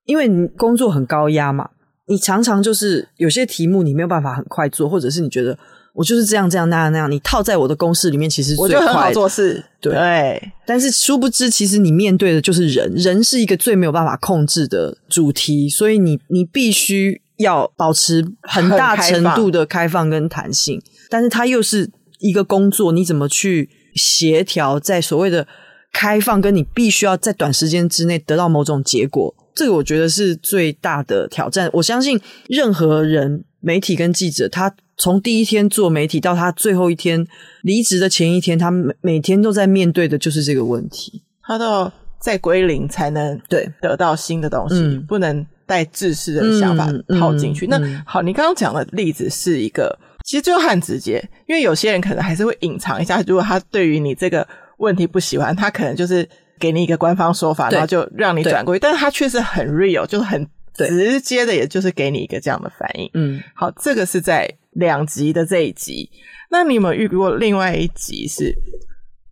[0.06, 1.68] 因为你工作很高压嘛，
[2.08, 5.58] 你常常就是有些题目你没有办法很快做，或者是你觉得
[5.94, 10.52] 我就是这样这样那样那样，你套在我的公式里面，其实我就很好做事，对，对。
[10.66, 21.90] 但是殊不知，其实你面对的就是人，人是一个最没有办法控制的主题，所以你你必须要保持很大程度的开放跟弹性，但是它又是。
[22.24, 25.48] 一个工作，你怎么去协调在所谓的
[25.92, 31.68] 开放，跟你必须要在短时间之内得到某种结果，这个我觉得是最大的挑战。
[31.74, 34.72] 我相信任何人，媒体跟记者，他
[35.02, 37.26] 从第一天做媒体到他最后一天
[37.64, 41.24] 离职的前一天，他每每天都在面对的就是这个问题。
[41.42, 46.88] 他到再归零才能对得到新的东西，嗯、不能带自私的想法
[47.20, 47.66] 套进去。
[47.66, 49.98] 嗯嗯、那好，你刚刚讲的例子是一个。
[50.24, 53.24] 其实就很直接，因为有些人可能还是会隐藏一下。
[53.26, 54.48] 如果他对于你这个
[54.78, 56.30] 问题不喜欢，他可能就是
[56.60, 58.80] 给你一个官方说法，然后就让你转过去。
[58.80, 63.10] 但是他确实很 real，就是很直接的，也就是给你一个这样的反应。
[63.16, 66.10] 嗯，好，这个是在两集的这一集。
[66.50, 68.56] 那你有没有遇过另外一集是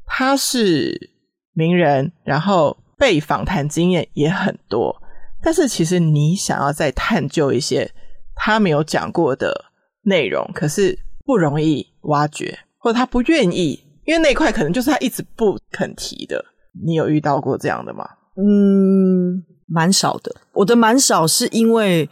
[0.06, 1.12] 他是
[1.54, 4.96] 名人，然后被访谈经验也很多，
[5.42, 7.92] 但是其实你想要再探究一些
[8.36, 9.66] 他没有讲过的。
[10.04, 16.44] 内容可是不容易挖掘，或者他不愿意，因为那块可能就是他一直不肯提的。
[16.84, 18.10] 你有遇到过这样的吗？
[18.38, 20.34] 嗯，蛮少的。
[20.54, 22.10] 我的蛮少是因为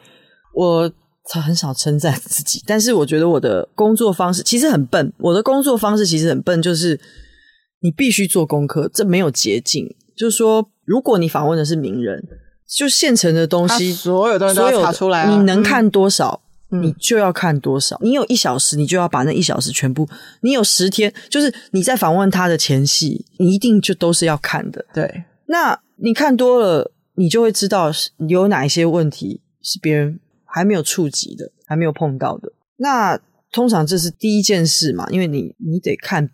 [0.54, 0.92] 我
[1.42, 5.12] 很少称赞自己，但是我觉得我的工作方式其实很笨。
[5.18, 7.00] 我的工作方式其实很笨，就是
[7.82, 9.96] 你必须做功课，这没有捷径。
[10.16, 12.24] 就是说，如果你访问的是名人，
[12.68, 16.42] 就现成的东西，所有东西都要查出来啊，你能看多少？
[16.70, 17.98] 嗯你就要看多少？
[18.02, 20.06] 你有一小时，你就要把那一小时全部。
[20.42, 24.86] 你有十天，就是你在访问他的前戏，你一定就都是要看的。
[24.94, 27.90] 对，那你看多了，你就会知道
[28.28, 30.20] 有哪一些问题是别人
[30.58, 32.52] 还没有触及的，还没有碰到的。
[32.78, 33.20] 那
[33.52, 36.30] 通常这是第一件事嘛，因为你你得看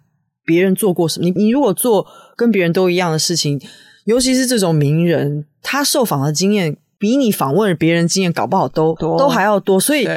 [0.46, 1.26] 别人做过什么。
[1.26, 3.62] 你你如果做跟别人都一样的事情，
[4.06, 6.78] 尤其是这种名人，他受访的经验。
[7.00, 10.08] 比你访问别人经验搞不好都都还要多，所以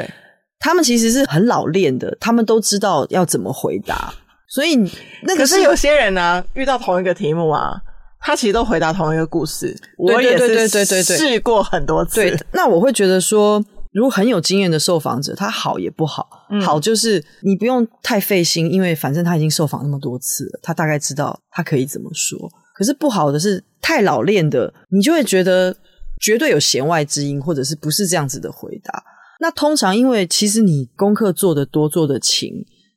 [0.57, 4.13] 他们其实是很老练的，他们都知道要怎么回答。
[4.47, 4.77] 所以
[5.23, 7.75] 那可是有些人呢、啊，遇到同一个题目啊，
[8.21, 9.75] 他其实都回答同一个故事。
[9.97, 10.65] 我也是
[11.03, 12.21] 试过很多次。
[12.21, 13.61] 对，那我会觉得说，
[13.97, 16.45] 如果很有经验的受访者，他好也不好。
[16.51, 22.37] 嗯、好就是你不用太费心，因为反正他已经受访那么多次了，他大概知道他可以怎么说。
[22.75, 25.75] 可是不好的是太老练的，你就会觉得。
[26.19, 29.03] 绝对有弦外之音，或者是不是这样子的回答？
[29.39, 32.51] 那通常因为其实你功课做得多，做得勤，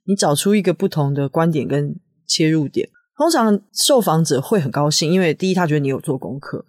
[0.06, 1.94] 你找出一个不同的观点跟
[2.26, 2.88] 切入点，
[3.18, 6.64] 通常受访者会很高兴，因为第一他觉得你有做功课，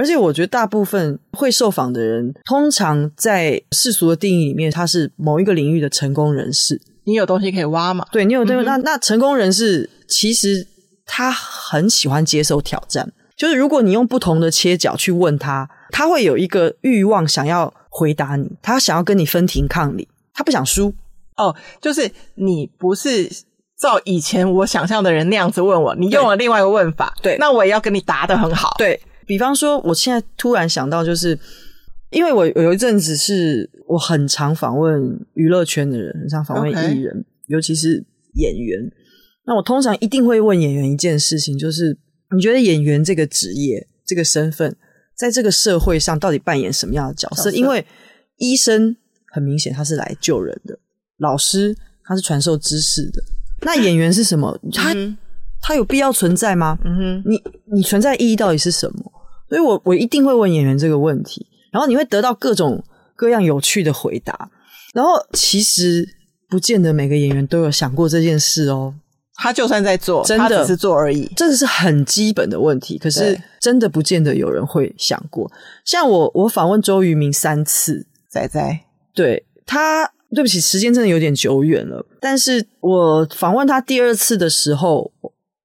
[0.00, 6.80] 而且我觉得大部分会受访的人，通常在世俗的定义里面，他是某一个领域的成功人士。
[7.04, 8.06] 你有东西可以挖嘛？
[8.10, 10.66] 对，你有东西，嗯、那那成功人士其实
[11.04, 15.68] 他很喜欢接受挑战，就是如果你用不同的切角去问他。
[15.92, 20.94] 他会有一个欲望，想要回答你，他想要跟你分庭抗礼，他不想输。
[21.36, 23.28] 哦，就是你不是
[23.76, 28.76] 照以前我想象的人那样子问我，你用了另外一个问法，对，那我也要跟你答的很好。
[28.78, 29.00] 对，
[29.30, 31.38] 比方说，我现在突然想到，就是
[32.10, 38.04] 因为我有一阵子是我很常访问娱乐圈的人，很常访问艺人.尤其是
[38.34, 38.90] 演员。
[39.46, 41.96] 那我通常一定会问演员一件事情，就是
[42.34, 44.74] 你觉得演员这个职业、这个身份，
[45.16, 47.44] 在这个社会上到底扮演什么样的角色？
[47.44, 47.56] 角色。
[47.56, 47.86] 因为
[48.38, 48.96] 医生
[49.32, 50.76] 很明显他是来救人的，
[51.18, 53.22] 老师他是传授知识的。
[53.60, 54.58] 那演员是什么？
[54.72, 55.16] 他、嗯、
[55.60, 56.76] 他有必要存在吗？
[56.84, 57.40] 嗯哼，你
[57.72, 59.12] 你存在意义到底是什么？
[59.50, 62.82] 所以我我一定会问演员这个问题，然后你会得到各种
[63.14, 64.50] 各样有趣的回答。
[64.94, 66.08] 然后其实
[66.48, 68.94] 不见得每个演员都有想过这件事哦。
[69.34, 72.96] 他就算在做，真的他只是做而已，这个是很基本的问题。
[72.96, 75.52] 可是真的不见得有人会想过。
[75.84, 78.80] 像我，我访问周渝民三次，仔仔，
[79.14, 80.10] 对他。
[80.32, 82.06] 对不起，时间真的有点久远了。
[82.20, 85.10] 但是我访问他第二次的时候，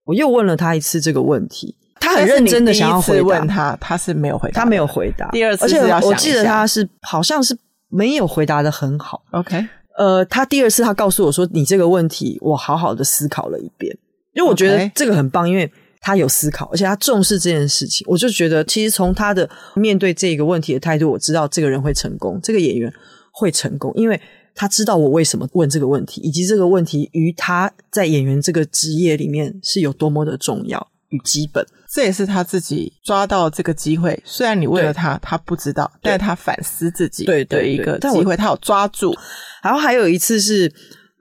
[0.05, 1.75] 我又问了他一次这个问题。
[2.05, 5.29] 他很认真的想要回，问他，他是没有回答，他没有回答。
[5.31, 7.57] 第二次，而且我记得他是好像是
[7.89, 9.23] 没有回答的很好。
[9.31, 9.65] OK，
[9.97, 13.97] 呃，他第二次他告诉我说：“你这个问题，我好好的思考了一遍。”
[14.33, 18.05] 因为我觉得这个很棒，因为他有思考，而且他重视这件事情。
[18.07, 22.93] 我就觉得，其实从他的面对这个问题的态度，我知道这个人会成功，这个演员
[23.31, 24.21] 会成功，因为。
[24.57, 31.65] 他知道我为什么问这个问题，以及这个问题于他在演员这个职业里面是有多么的重要与基本。
[31.93, 34.21] 这也是他自己抓到这个机会。
[34.25, 39.15] 虽然你问了他，他不知道，但是他反思自己对的一个机会，他有抓住。
[39.63, 40.69] 然后还有一次是，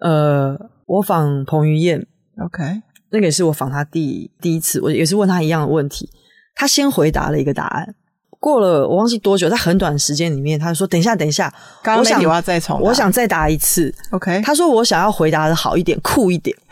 [0.01, 2.05] 呃，我访彭于晏
[2.45, 2.65] ，OK，
[3.11, 6.11] 那个也是我访他第第一次，我也是问他一样的问题，
[6.57, 7.95] 他先回答了一个答案。
[8.41, 11.49] 过了我忘记多久，在很短的时间里面，他就说：“等一下，等一下，
[11.83, 16.55] 刚刚我想我要再重，我想再答一次。” OK，他说：“我想要回答的好一点，酷一点。”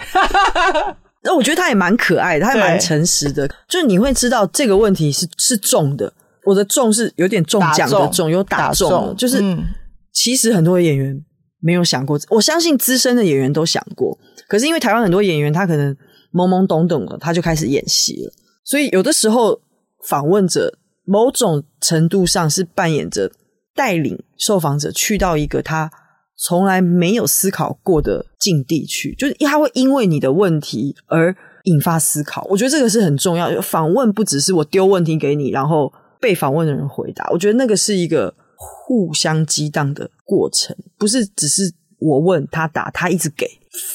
[1.22, 3.48] 那我觉得他也蛮可爱的，他也蛮诚实的。
[3.68, 6.12] 就是你会知道这个问题是是重的，
[6.44, 8.90] 我的重是有点中奖的重，有打中。
[8.90, 9.64] 打中就是、嗯、
[10.12, 11.18] 其实很多演员
[11.60, 14.18] 没有想过，我相信资深的演员都想过。
[14.48, 15.94] 可是因为台湾很多演员他可能
[16.32, 18.32] 懵懵懂懂的，他就开始演戏了，
[18.64, 19.60] 所以有的时候
[20.06, 20.78] 访问者。
[21.04, 23.28] 某种程度上是扮演着
[23.74, 25.90] 带领受访者去到一个他
[26.36, 32.46] 从来没有思考过的境地去，就是他会因为你的问题而引发思考。
[32.50, 33.60] 我觉得这个是很重要。
[33.60, 37.28] 访问不只是我丢问题给你，然后被访问的人回答。
[37.30, 43.46] 我觉得那个是一个互相激荡的过程，不是只是我问他答，他一直给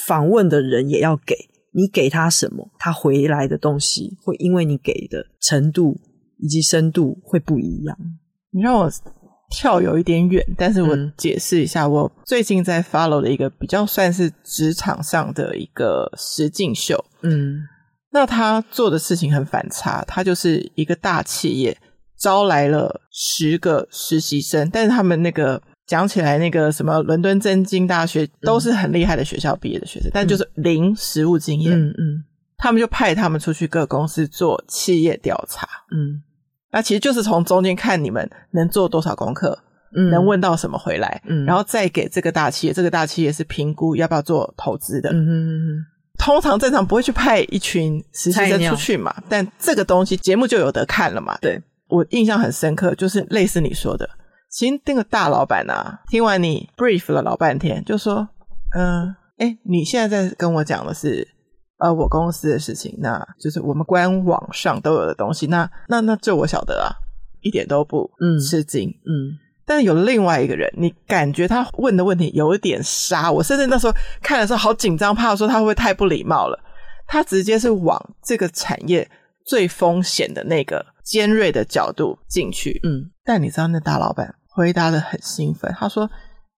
[0.06, 1.36] 访问的人也要给
[1.74, 6.00] 你给他什么，他回来的东西会因为你给的程度。
[6.40, 7.98] 以及深度会不一样。
[8.52, 8.88] 你让我
[9.50, 17.02] 跳有一点远，但是我解释一下，嗯、我最近在 follow 的一个比较算是职场上的一个实境秀。
[17.22, 17.62] 嗯，
[18.12, 21.78] 那他做的事情很反差，他就是一个大企业
[22.18, 31.74] 招来了十个实习生，但是他们那个讲起来那个什么伦敦政经大学都是很厉害的学校毕业的学生，嗯、但就是零实务经验。
[31.74, 32.24] 嗯嗯，嗯
[32.58, 35.66] 他们就派他们出去各公司做企业调查。
[35.92, 36.22] 嗯。
[36.78, 39.58] 那其实就是从中间看你们能做多少功课，
[39.96, 45.84] 嗯，能问到什么回来，嗯，然后再给这个大企业，这个大企业是评估要不要做投资的，嗯。
[46.20, 51.36] 通常正常不会去派一群实习生出去嘛，但这个东西节目就有得看了嘛。
[51.42, 54.08] 对，我印象很深刻，就是类似你说的，
[54.52, 58.30] 其实那个大老板啊，听完你 brief 了老半天，就说，
[58.76, 61.28] 嗯，哎，你现在在跟我讲的是。
[61.80, 65.48] 呃，我公司的事情，那就是我们官网上都有的东西。
[65.48, 66.90] 那那那这我晓得啊，
[67.42, 68.10] 一点都不
[68.40, 68.90] 吃惊。
[68.90, 76.60] 嗯，嗯，但是有另外一个人，你感觉他问的问题有一点杀我，甚至那时候看的时候好紧张，怕说他会不会太不礼貌了。
[77.06, 79.10] 他直接是往这个产业
[79.46, 82.82] 最风险的那个尖锐的角度进去。
[82.84, 86.10] 嗯，但你知道那大老板回答的很兴奋，他说：“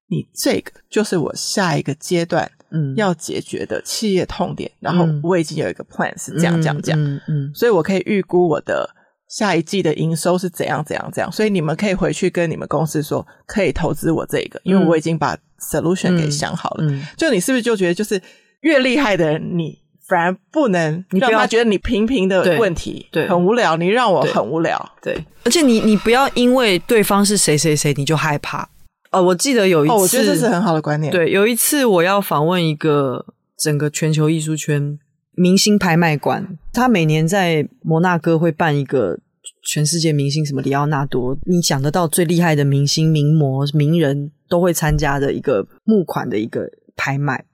[0.10, 8.88] 你这个就是我下一个阶段。”嗯，要解决的企业痛点，然后我已经有一个 plan 是这样这样这样，嗯嗯，所以我可以预估我的
[9.28, 16.86] 下一季的营收是怎样怎样怎样，所以你们可以回去跟你们公司说，可以投资我这个，因为我已经把 solution 给想好了。
[16.88, 18.22] 嗯，就你是不是就觉得，就是
[18.62, 28.70] 越厉害的人，你反而不能让他觉得你平平的问题，对，很无聊，你让我很无聊，对，而且你你不要因为对方是谁谁谁，你就害怕。
[29.12, 31.12] 哦，我记得有一次，哦，我觉得这是很好的观念。
[31.12, 33.26] 对，有一次我要访问一个
[33.58, 35.00] 整个全球艺术圈
[35.34, 39.20] 明星拍卖馆，他每年在摩纳哥会办一个
[39.64, 47.46] 全世界明星，什么里奥纳多，你想得到最厉害的明星、名模、名人都会参加的一个募款的一个拍卖。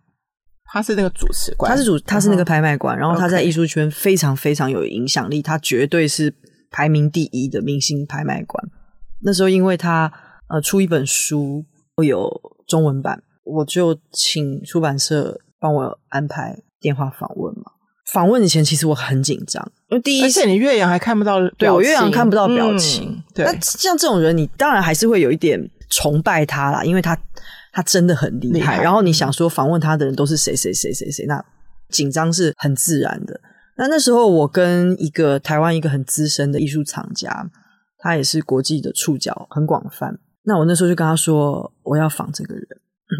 [0.65, 6.33] 他是那个主持官，他是主，他是那个拍卖官，嗯、然后他在艺术圈非常非常有影响力，他绝对是
[6.69, 8.61] 排名第一的明星拍卖官。
[9.21, 10.11] 那时候因为他
[10.49, 11.65] 呃出一本书，
[11.95, 12.29] 会有
[12.67, 17.71] 中文版，我就请出版社帮我安排电话访问嘛。
[18.13, 23.09] 访问以前其实我很紧张，因为第一，而且你岳阳还看不到表情，对，我岳阳看不到表情。
[23.09, 27.17] 嗯、对，那像这种人，你当然还是会有一点崇拜他啦，因为他。
[27.77, 31.43] 他真的很厉害，然后你想说访问他的人都是谁谁谁谁谁，那
[31.89, 33.37] 紧张是很自然的。
[33.75, 37.51] 那那时候我跟一个台湾一个很资深的艺术藏家，
[37.97, 40.17] 他也是国际的触角很广泛。
[40.45, 42.67] 那我那时候就跟他说我要访这个人，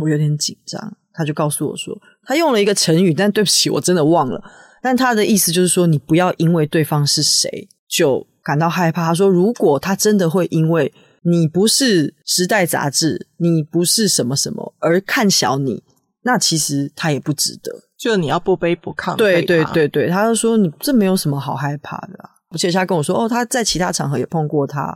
[0.02, 0.98] 我有点紧张。
[1.14, 4.44] 他就告诉我说，他用了一个成语，但对不起，我真的忘了。
[4.82, 9.08] 但他的意思就是说，你不要因为对方是谁就感到害怕。
[9.08, 10.94] 他说，如果他真的会因为。
[11.28, 15.84] 你不是《时代》杂志，你不是什么什么，而看小你，
[16.22, 17.72] 那其实他也不值得。
[17.98, 19.16] 就你要不卑不亢。
[19.16, 22.30] 对对对对，他就说你这没有什么好害怕的啊。
[22.52, 24.96] 而且他跟我说，哦，他在其他场合也碰过他，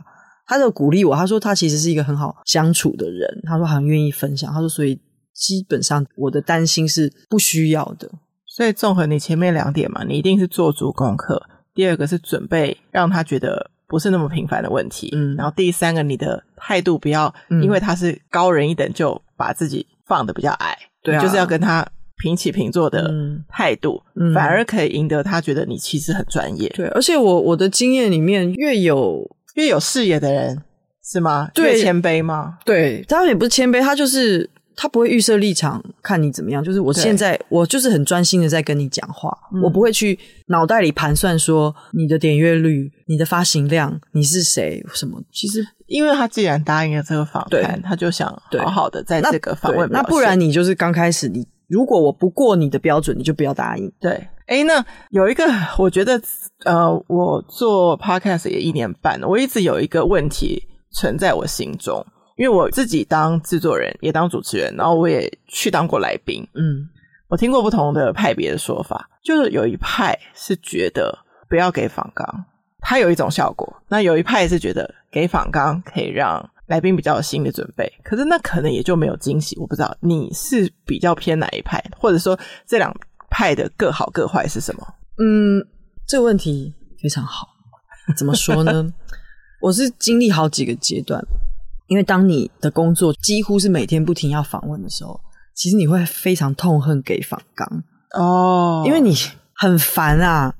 [0.50, 4.98] 他就鼓励我，他说他其实是一个很好相处的人，他说很愿意分享，他说所以
[5.32, 8.10] 基本上我的担心是不需要的。
[8.46, 11.40] 所以综合你前面两点嘛，你一定是做足功课，
[11.72, 13.70] 第二个是准备让他觉得。
[13.90, 21.84] 不是那么平凡的问题，嗯，然后第三个，你的态度不要因为他是高人一等就把自己放的比较矮，对啊，就是要跟他
[22.22, 23.12] 平起平坐的
[23.48, 29.28] 态度，嗯，反而可以赢得他觉得你其实很专业，对，而且我我的经验里面，越有
[29.60, 30.62] 越有视野的人
[31.04, 31.48] 是吗？
[31.54, 32.58] 对，越谦卑吗？
[32.64, 34.50] 对，当然也不是谦卑，他就是。
[34.76, 45.20] 他不会预设立场看你怎么样，就是我现在我就是很专心的在跟你讲话，嗯，我不会去脑袋里盘算说你的点阅率、你的发行量、你是谁什么。
[45.30, 48.26] 其实，因为他既然答应了这个访谈，他就想
[48.58, 50.00] 好好的在这个访问那。
[50.00, 53.90] 那不然你就是刚开始你，如果我不过你的标准，你就不要答应。
[54.00, 55.44] 对，哎，那有一个
[55.78, 56.20] 我觉得，
[56.64, 62.04] 呃，我做 podcast 也一年半了，我一直有一个问题存在我心中。
[62.36, 66.42] 因为我自己当制作人，也当主持人，然后我也去当过来宾。
[66.54, 66.88] 嗯，
[67.28, 71.18] 我听过不同的派别的说法，就是有一派是觉得
[71.50, 72.26] 不要给访纲，
[72.80, 79.58] 它有一种效果；那有一派是觉得给访纲可以让来宾比较有心理准备，可是那可能也就没有惊喜。
[79.58, 82.94] 我不知道你是比较偏哪一派，或者说这两
[83.28, 84.86] 派的各好各坏是什么？
[85.18, 85.60] 嗯，
[86.06, 87.48] 这个问题非常好。
[88.16, 88.88] 怎么说呢？
[89.60, 91.20] 我是经历好几个阶段。
[91.88, 95.20] 因为当你的工作几乎是每天不停要访问的时候，
[95.56, 99.12] 其实你会非常痛恨给访纲哦，因为你
[99.56, 100.54] 很烦啊。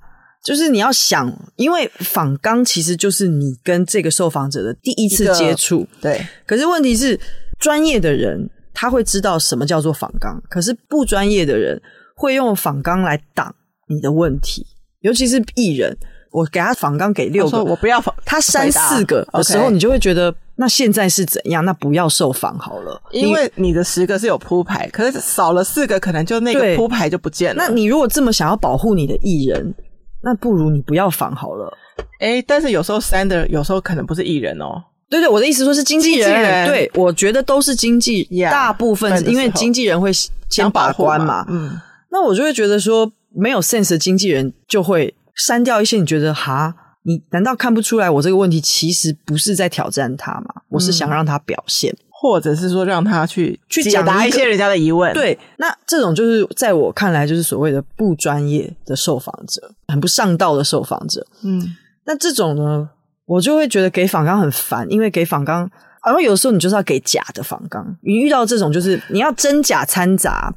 [0.45, 6.21] 就是你要想，因为访纲其实就是你跟这个受访者的第一次接触，对。
[6.47, 7.19] 可是问题是，
[7.59, 11.81] 专业的人他会知道什么叫做访纲，可是不专业的人
[12.17, 13.55] 会用访纲来挡
[13.89, 14.67] 你的问题，
[15.01, 15.97] 尤其是艺人。
[16.33, 20.33] 我给他访纲给六个，我不要仿他三四个的时候，你就会觉得。
[20.55, 21.65] 那现在是怎样？
[21.65, 27.65] 那不要受访好了，因为你的十个是有铺排，可是少了四个，可能就那个铺排就不见了。
[27.67, 29.75] 那你如果这么想要保护你的艺人，
[30.23, 31.73] 那不如你不要防好了。
[32.21, 34.83] 诶，但是有时候删的，有时候可能不是艺人哦。
[35.09, 36.29] 对对，我的意思说是经纪人。
[36.29, 40.11] 纪人对，我觉得都是经纪，yeah, 大部分是因为经纪人会
[40.49, 41.45] 先把关嘛。
[41.49, 46.75] 嗯，那我就会觉得说，没有 sense 的经纪人就会删掉一些你觉得哈。
[47.03, 50.63] 你难道看不出来我这个问题其实不是在挑战他吗？
[50.69, 55.11] 我是想让他表现，嗯、或者是说让他去去解答一些人家的疑问。
[55.15, 61.27] 对，那这种就是在我看来就是所谓的不专业的受访者，很不上道的受访者。
[61.43, 62.91] 嗯，那这种呢，
[63.25, 65.71] 我就会觉得给访纲很烦，因为给访纲，
[66.05, 67.97] 然后有的时候你就是要给假的仿纲。
[68.03, 70.53] 你遇到这种就是你要真假掺杂，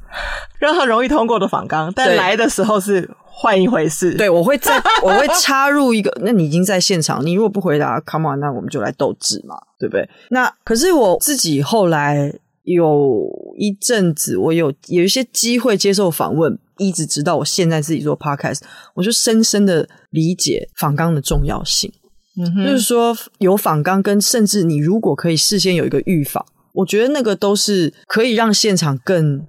[0.58, 3.08] 让他容易通过的仿纲，但来的时候是。
[3.36, 6.16] 换一回事，对，我会在，我会插入一个。
[6.22, 10.08] 那你已经在现场，你如果不回答，come on，那我们就来斗智嘛，对不对？
[10.30, 12.32] 那可是我自己后来
[12.62, 13.28] 有
[13.58, 18.60] 一阵子，我有有一些机会接受访问，一直直到我现在自己做 podcast，
[18.94, 21.92] 我就深深的理解访纲的重要性。
[22.38, 29.44] 嗯哼，就是说有访纲，跟甚至你如果可以事先有一个预防，我觉得那个都是可以让现场更。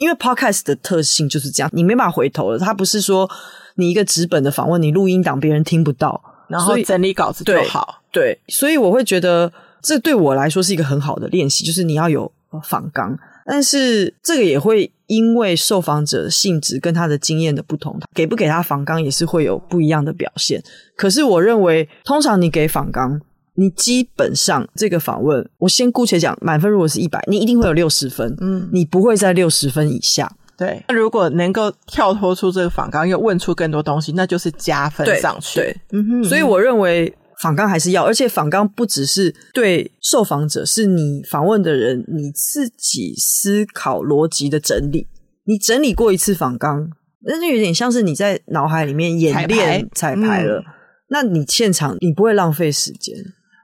[0.00, 2.58] 因为 podcast 的特性就是这样，你没办法回头了。
[2.58, 3.30] 它不是说
[3.74, 8.02] 你一个纸本的访问，你录音档别人听不到，然后整理稿子就好。
[8.10, 12.32] 对，对，所以我会觉得这对我来说是一个很好的练习，就是你要有
[12.64, 13.16] 访纲。
[13.44, 20.62] 但是这个也会因为受访者的性质跟他的经验的不同，给不给他访纲也是会有不一样的表现。
[20.96, 23.20] 可是我认为，通常你给访纲。
[23.60, 30.34] 你基本上这个访问，我先姑且讲满分，如果是一百，你一定会有六十分，嗯，你不会在六十分以下。
[30.56, 35.60] 对，那如果能够跳脱出这个访纲，又问出更多东西，那就是加分上去。
[35.60, 45.06] 对，对嗯哼，所以我认为访纲还是要，而且访纲不只是对受访者，是你访问的人你自己思考逻辑的整理。
[45.44, 46.88] 你整理过一次访纲，
[47.26, 50.60] 那就有点像是你在脑海里面演练彩排了。
[50.60, 50.64] 嗯、
[51.10, 53.14] 那你现场你不会浪费时间。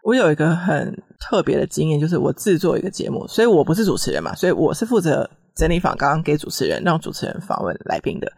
[0.07, 8.33] 我有一个很特别的经验，就是我制作一个节目，所以我不是主持人嘛，所以我是负责整理访刚给主持人，让主持人访问来宾的。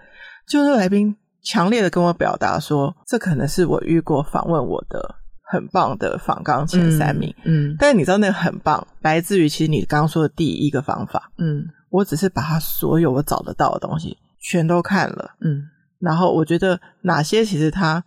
[0.49, 7.29] 就那个来宾强烈的跟我表达说，这可能是我遇过访问我的很棒的访纲前三名。
[7.45, 11.31] 嗯，嗯，但是你知道那个很棒来自于其实你刚刚说的第一个方法。
[11.37, 15.33] 嗯，我只是把他所有我找得到的东西全都看了。
[15.43, 15.65] 嗯，
[16.01, 18.03] 然后我觉得哪些其实他。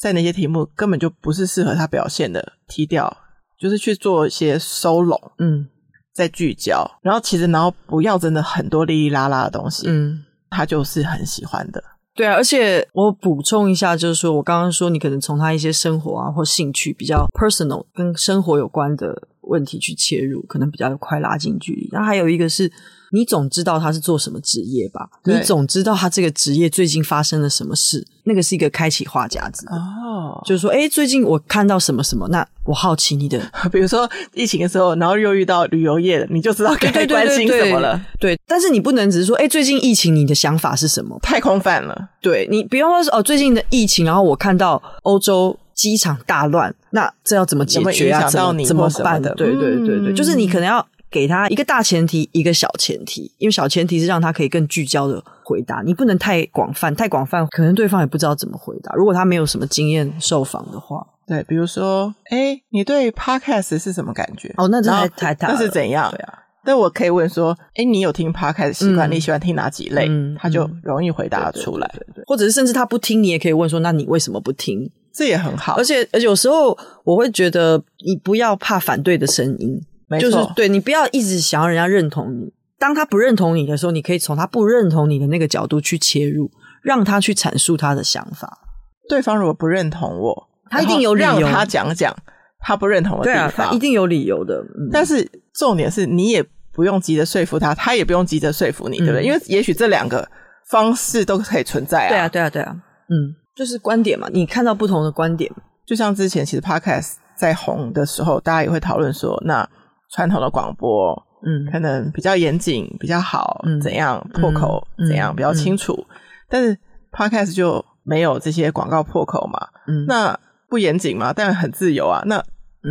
[0.00, 3.14] 在那些题目根本就不是适合他表现的，踢掉，
[3.58, 5.68] 就是去做一些收拢，嗯，
[6.14, 11.84] 再聚焦，然后其实然后不要真的很多哩哩啦啦的东西，嗯，他就是很喜欢的。
[12.14, 21.88] 对啊，而且我补充一下，就是说我刚刚说你可能从他一些生活啊或兴趣比较 personal 跟生活有关的问题去切入，可能比较快拉近距离。
[21.92, 22.72] 那还有一个是。
[23.12, 25.08] 你总知道他是做什么职业吧？
[25.24, 28.06] 你总知道他这个职业最近发生了什么事？
[28.24, 32.28] 那个是一个开启话匣子哦，就是说，哎，最近我看到什么什么？
[32.28, 33.40] 那我好奇你的，
[33.72, 38.00] 比如说疫情的时候，然后又遇到旅游业，你就知道该关心什么了。
[38.20, 41.18] 对，但是你不能只是说，哎，最近疫情，你的想法是什么？
[41.22, 42.10] 太空泛了。
[42.20, 48.28] 对，你比方说，哦，最近的疫情，然后我看到欧洲机场大乱，那这要怎么解决啊？
[48.28, 49.34] 怎么怎么办的？
[49.34, 50.86] 对对对对，就是你可能要。
[51.10, 58.94] 给他一个大前提，一个小前提，因为小前提是让他可以更聚焦的回答，你不能太广泛，太广泛可能对方也不知道怎么回答。
[58.94, 64.54] 如果他没有什么经验受访的话，对，比如说，哎，你对 Podcast 是什么感觉？
[64.56, 66.10] 哦，那这还太大，那是怎样？
[66.10, 69.08] 对啊，但我可以问说，哎，你有听 Podcast 习惯？
[69.08, 70.06] 嗯、你喜欢听哪几类？
[70.08, 71.88] 嗯、他就容易回答出来。
[71.92, 74.90] 对对对对，或者是甚至他不听，你也可以问说，那你为什么不听？
[75.12, 75.74] 这也很好。
[75.76, 79.80] 而且，而且有时候我会觉得，你不要怕反对的声音。
[80.10, 82.52] 没错，就是对，你不要一直想要人家认同你。
[82.78, 86.50] 当他不认同你的时候，你可以从他不认同你的那个角度去切入，
[86.82, 88.58] 让他去阐述他的想法。
[89.06, 91.40] 对方如果不认同我，他一定有理由。
[91.40, 92.16] 让他讲讲
[92.58, 94.64] 他不认同的地方，对啊，他一定有理由的。
[94.78, 96.42] 嗯，但是重点是你也
[96.72, 99.22] 不用急着说服他，他也不用急着说服你，对不对？
[99.22, 100.26] 嗯，因为也许这两个
[100.70, 102.08] 方式都可以存在啊。
[102.08, 102.74] 对啊，对啊，对啊。
[103.10, 105.52] 嗯，就是观点嘛，你看到不同的观点，
[105.86, 109.68] 就像之前其实 Podcast 在红的时候，大家也会讨论说那。
[110.12, 111.14] 传统的广播，
[111.46, 115.94] 嗯，可能比较严谨，比较好，嗯、怎样破口，嗯、怎样比较清楚。
[116.08, 116.16] 嗯、
[116.48, 116.76] 但是
[117.12, 120.38] Podcast 就没有这些广告破口嘛，嗯，那
[120.68, 122.42] 不严谨嘛，但很自由啊，那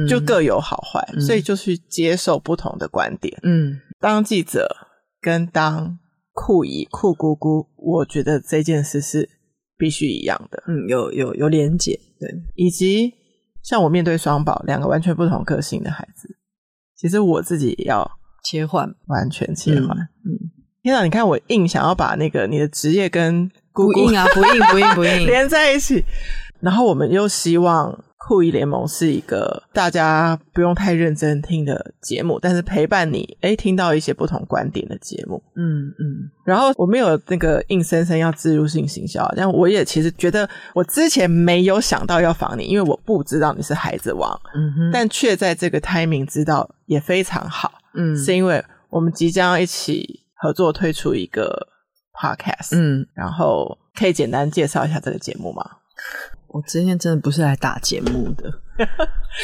[0.08, 3.38] 就各有好坏，嗯、所以就去接受不同的观点。
[3.44, 4.68] 嗯，当记者
[5.22, 5.98] 跟当
[6.34, 9.30] 酷姨酷姑姑，我觉得这件事是
[9.78, 10.64] 必须一样的。
[10.68, 13.14] 嗯，有有有连结，对，以及
[13.62, 16.38] 像我面对双宝两个完全不同个性的孩子。
[17.00, 18.10] 其实我自己也要
[18.44, 19.98] 切换，完全切换。
[20.26, 20.52] 嗯，
[20.84, 21.04] 天哪！
[21.04, 26.04] 你看我硬想要把那个你的职业跟姑姑不硬啊，不硬不硬不硬 连在一起，
[26.60, 28.04] 然后我们又希望。
[28.20, 35.42] 酷姨联盟是一个大家不用太认真听的节目，但是陪伴你，诶，听到一些不同观点的节目。
[35.56, 36.30] 嗯嗯。
[36.44, 44.30] 然后我没有那个硬生生要置入性行销，但我也其实觉得我之前没有想到要访你，因为我不知道你是孩子王。
[44.54, 44.92] 嗯哼。
[44.92, 47.72] 但却在这个 timing 知道也非常好。
[47.96, 48.16] 嗯。
[48.18, 51.68] 是因为我们即将一起合作推出一个
[52.14, 52.78] podcast。
[52.78, 53.08] 嗯。
[53.14, 55.64] 然后可以简单介绍一下这个节目吗？
[56.50, 58.52] 我今天真的不是来打节目的，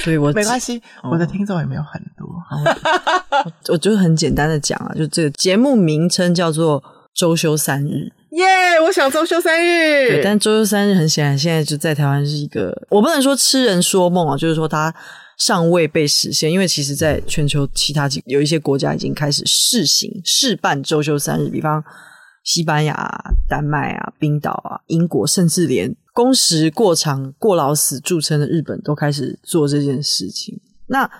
[0.03, 2.25] 所以我 没关系，哦、我的听众也没有很多。
[2.27, 6.83] 我，我就很简单的讲啊，就这个节目名称叫做
[7.13, 8.11] “周休三日”。
[8.35, 10.09] 耶，yeah, 我想周休三日。
[10.09, 14.93] 对，但周休三日很显然现在就在台湾是一个，我不能说痴人说梦啊，就是说它
[15.37, 21.83] 尚未被实现，因为其实在全球其他几有一些国家已经开始试行试办周休三日，比方
[22.43, 22.95] 西班牙、
[23.47, 25.95] 丹麦啊、冰岛啊、英国，甚至连。
[26.15, 30.57] 工时过长、过劳死著称的日本都开始做这件事情。
[30.87, 31.11] 那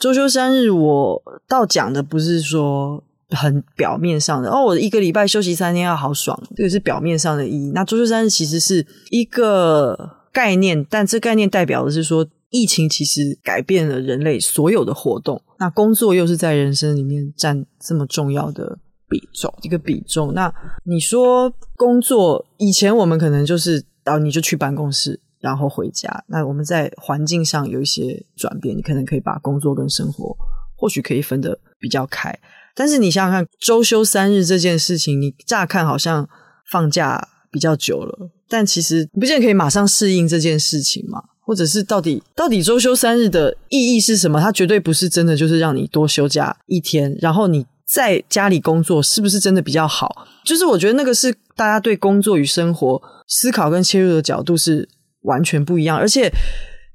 [0.00, 7.70] 周休三日，我倒讲的不是说很表面上的哦，我一个礼拜休息三天要好爽，这个是表面上的意义。
[7.72, 15.40] 那周休三日其实是一个概念，但这概念代表的是说，疫情其实改变了人类所有的活动。
[15.60, 18.76] 那工作又是在人生里面占这么重要的
[19.08, 20.34] 比重，一个比重。
[20.34, 23.84] 那你说工作以前我们可能就是。
[24.04, 26.24] 然后你就去办公室，然后回家。
[26.28, 30.36] 那我们在环境上有一些转变，你可能可以把工作跟生活
[30.76, 32.36] 或许可以分得比较开。
[32.74, 36.28] 但是你想想看，周休三日这件事情，你乍看好像
[36.70, 41.22] 放假比较久了，但其实不见得可以马上适应这件事情嘛。
[41.44, 44.40] 或者是到底到底周休三日的意义是什么？
[44.40, 50.24] 它绝对不是真的就是让你多休假一天，然后你在家里工作是不是真的比较好？
[50.44, 54.88] 就是我觉得那个是大家对工作与生活思考跟切入的角度是
[55.20, 55.96] 完全不一样。
[55.96, 56.28] 而且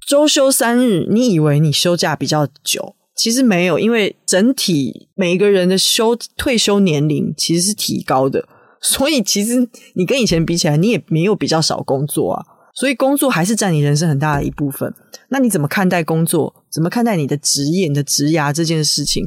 [0.05, 8.45] 周休三日，你以为你休假比较久，其实没有，因为整体每个人的休退休年龄其实是提高的，
[8.81, 9.65] 所以其实
[9.95, 12.45] 你跟以前比起来，你也没有比较少工作啊。
[12.75, 14.93] 所以工作还是占你人生很大的一部分。
[15.29, 16.53] 那你怎么看待工作？
[16.69, 19.25] 怎么看待你的职业、你的职涯这件事情？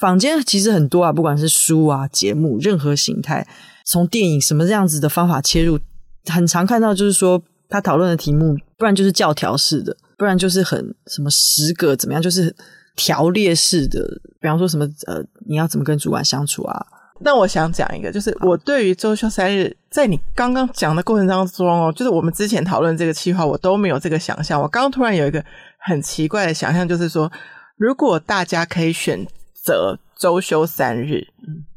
[0.00, 3.46] 坊间其实很多啊，不管是书啊、节目，任何形态，
[3.86, 5.78] 从电影什么这样子的方法切入，
[6.26, 12.54] 很常看到就是说他讨论的题目，不然就是教条式的，不然就是很什么十个怎么样，就是
[12.96, 14.04] 条列式的。
[14.40, 16.86] 比方说什么呃，你要怎么跟主管相处啊？
[17.20, 24.60] 那我想讲一个，就是我对于周休三日，在你刚刚讲的过程当中哦，就是我们之前讨论这个计划，我都没有这个想象。
[24.60, 25.42] 我刚刚突然有一个
[25.78, 27.32] 很奇怪的想象，就是说，
[27.78, 29.26] 如果大家可以选
[29.64, 31.26] 择周休三日，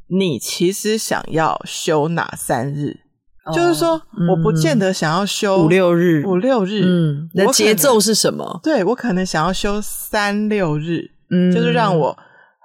[0.10, 3.00] 你其实想要休哪三日？
[3.46, 6.84] 哦、就是说，我不见得想要休五六日，五六日。
[6.84, 8.60] 嗯，的节奏是什么？
[8.64, 12.18] 对，我可能想要休三六日，嗯，就是让我。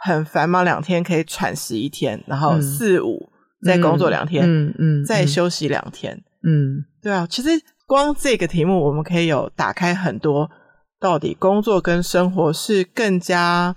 [0.07, 3.31] 很繁忙两天可以喘息一天，然后四五
[3.65, 7.27] 再工作两天，嗯嗯，再休息两天，嗯，对啊。
[7.27, 7.49] 其实
[7.87, 10.51] 光这个题目，我们可以有打开很多，
[11.01, 13.75] 到底工作跟生活是更加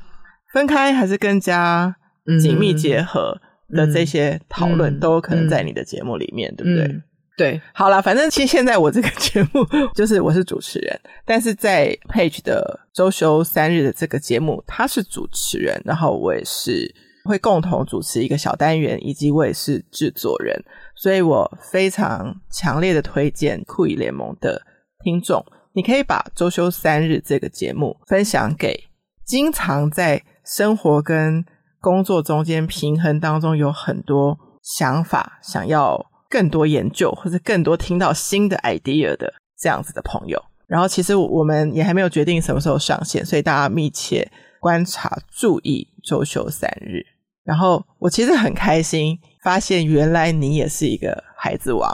[0.52, 1.96] 分开，还是更加
[2.42, 3.40] 紧密结合
[3.70, 7.02] 的这些讨论，都有可能在你的节目里面，对不对？
[7.38, 9.64] 对，好了，反正其实现在我这个节目
[9.94, 16.92] 就是我是主持人，但是在 Page 的周休三日的这个节目，他是主持人，然后我也是
[17.26, 20.60] 会共同主持一个小单元，以及我也是制作人，
[20.96, 24.60] 所以我非常强烈的推荐酷以联盟的
[25.04, 28.86] 听众，你可以把周休三日这个节目分享给
[29.24, 31.46] 经常在生活跟
[31.80, 36.06] 工作中间平衡当中有很多想法想要。
[36.30, 47.02] 更多研究或者更多听到新的 idea 的这样子的朋友，然后其实我们也还没有决定什么时候上线，所以大家密切观察，注意周休三日。
[47.46, 51.90] 然后我其实很开心，发现原来你也是一个孩子王。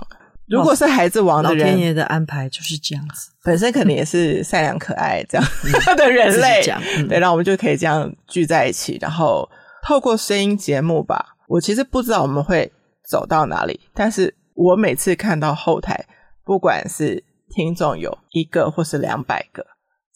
[0.48, 5.48] 如果是孩子王的人，老天爷的安排就是这样子，本身可能也是善良可爱这样
[5.96, 6.60] 的人类，
[6.98, 9.48] 嗯、对，然后我们就可以这样聚在一起，然后
[9.84, 11.36] 透过声音节目吧。
[11.48, 12.72] 我其实不知道我们会。
[13.06, 13.78] 走到哪里？
[13.94, 16.06] 但是我每次看到后台，
[16.46, 19.62] 不管是听众有一个或是两百个，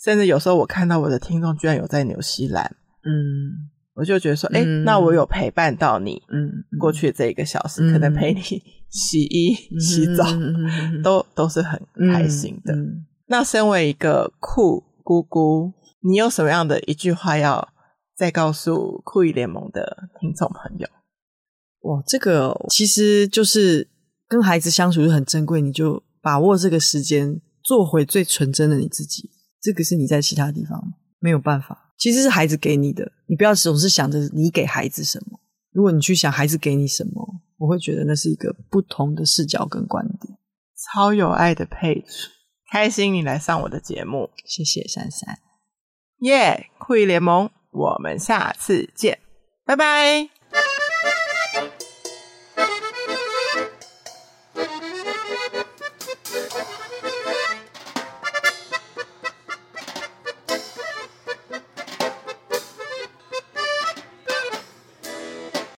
[0.01, 2.63] 甚至有时候我看到我的听众居然有在纽西兰，
[3.03, 6.49] 嗯，我就觉得说，哎、嗯，那我有陪伴到你，嗯，
[6.79, 8.41] 过去这一个小时，嗯、可能陪你
[8.89, 11.77] 洗衣、嗯、洗澡，嗯、都都是很
[12.13, 12.73] 开心的。
[13.25, 17.67] 那身为一个酷姑姑，你有什么样的一句话要
[18.17, 20.87] 再告诉酷姨联盟的听众朋友？
[21.81, 23.87] 哇，这个其实就是
[24.27, 29.29] 跟孩子相处就很珍贵，你就把握这个时间，做回最纯真的你自己。
[29.61, 30.81] 这个是你在其他地方
[31.19, 33.11] 没有办法，其实是孩子给你的。
[33.27, 35.39] 你不要总是想着你给孩子什么，
[35.71, 40.37] 如果你去想孩子给你什么，我会觉得那是一个不同的视角跟观点。
[40.75, 42.29] 超有爱的 Page，
[42.71, 45.39] 开心你来上我的节目，谢谢珊珊。
[46.21, 49.19] 耶，酷姨联盟，我们下次见，
[49.65, 50.36] 拜拜。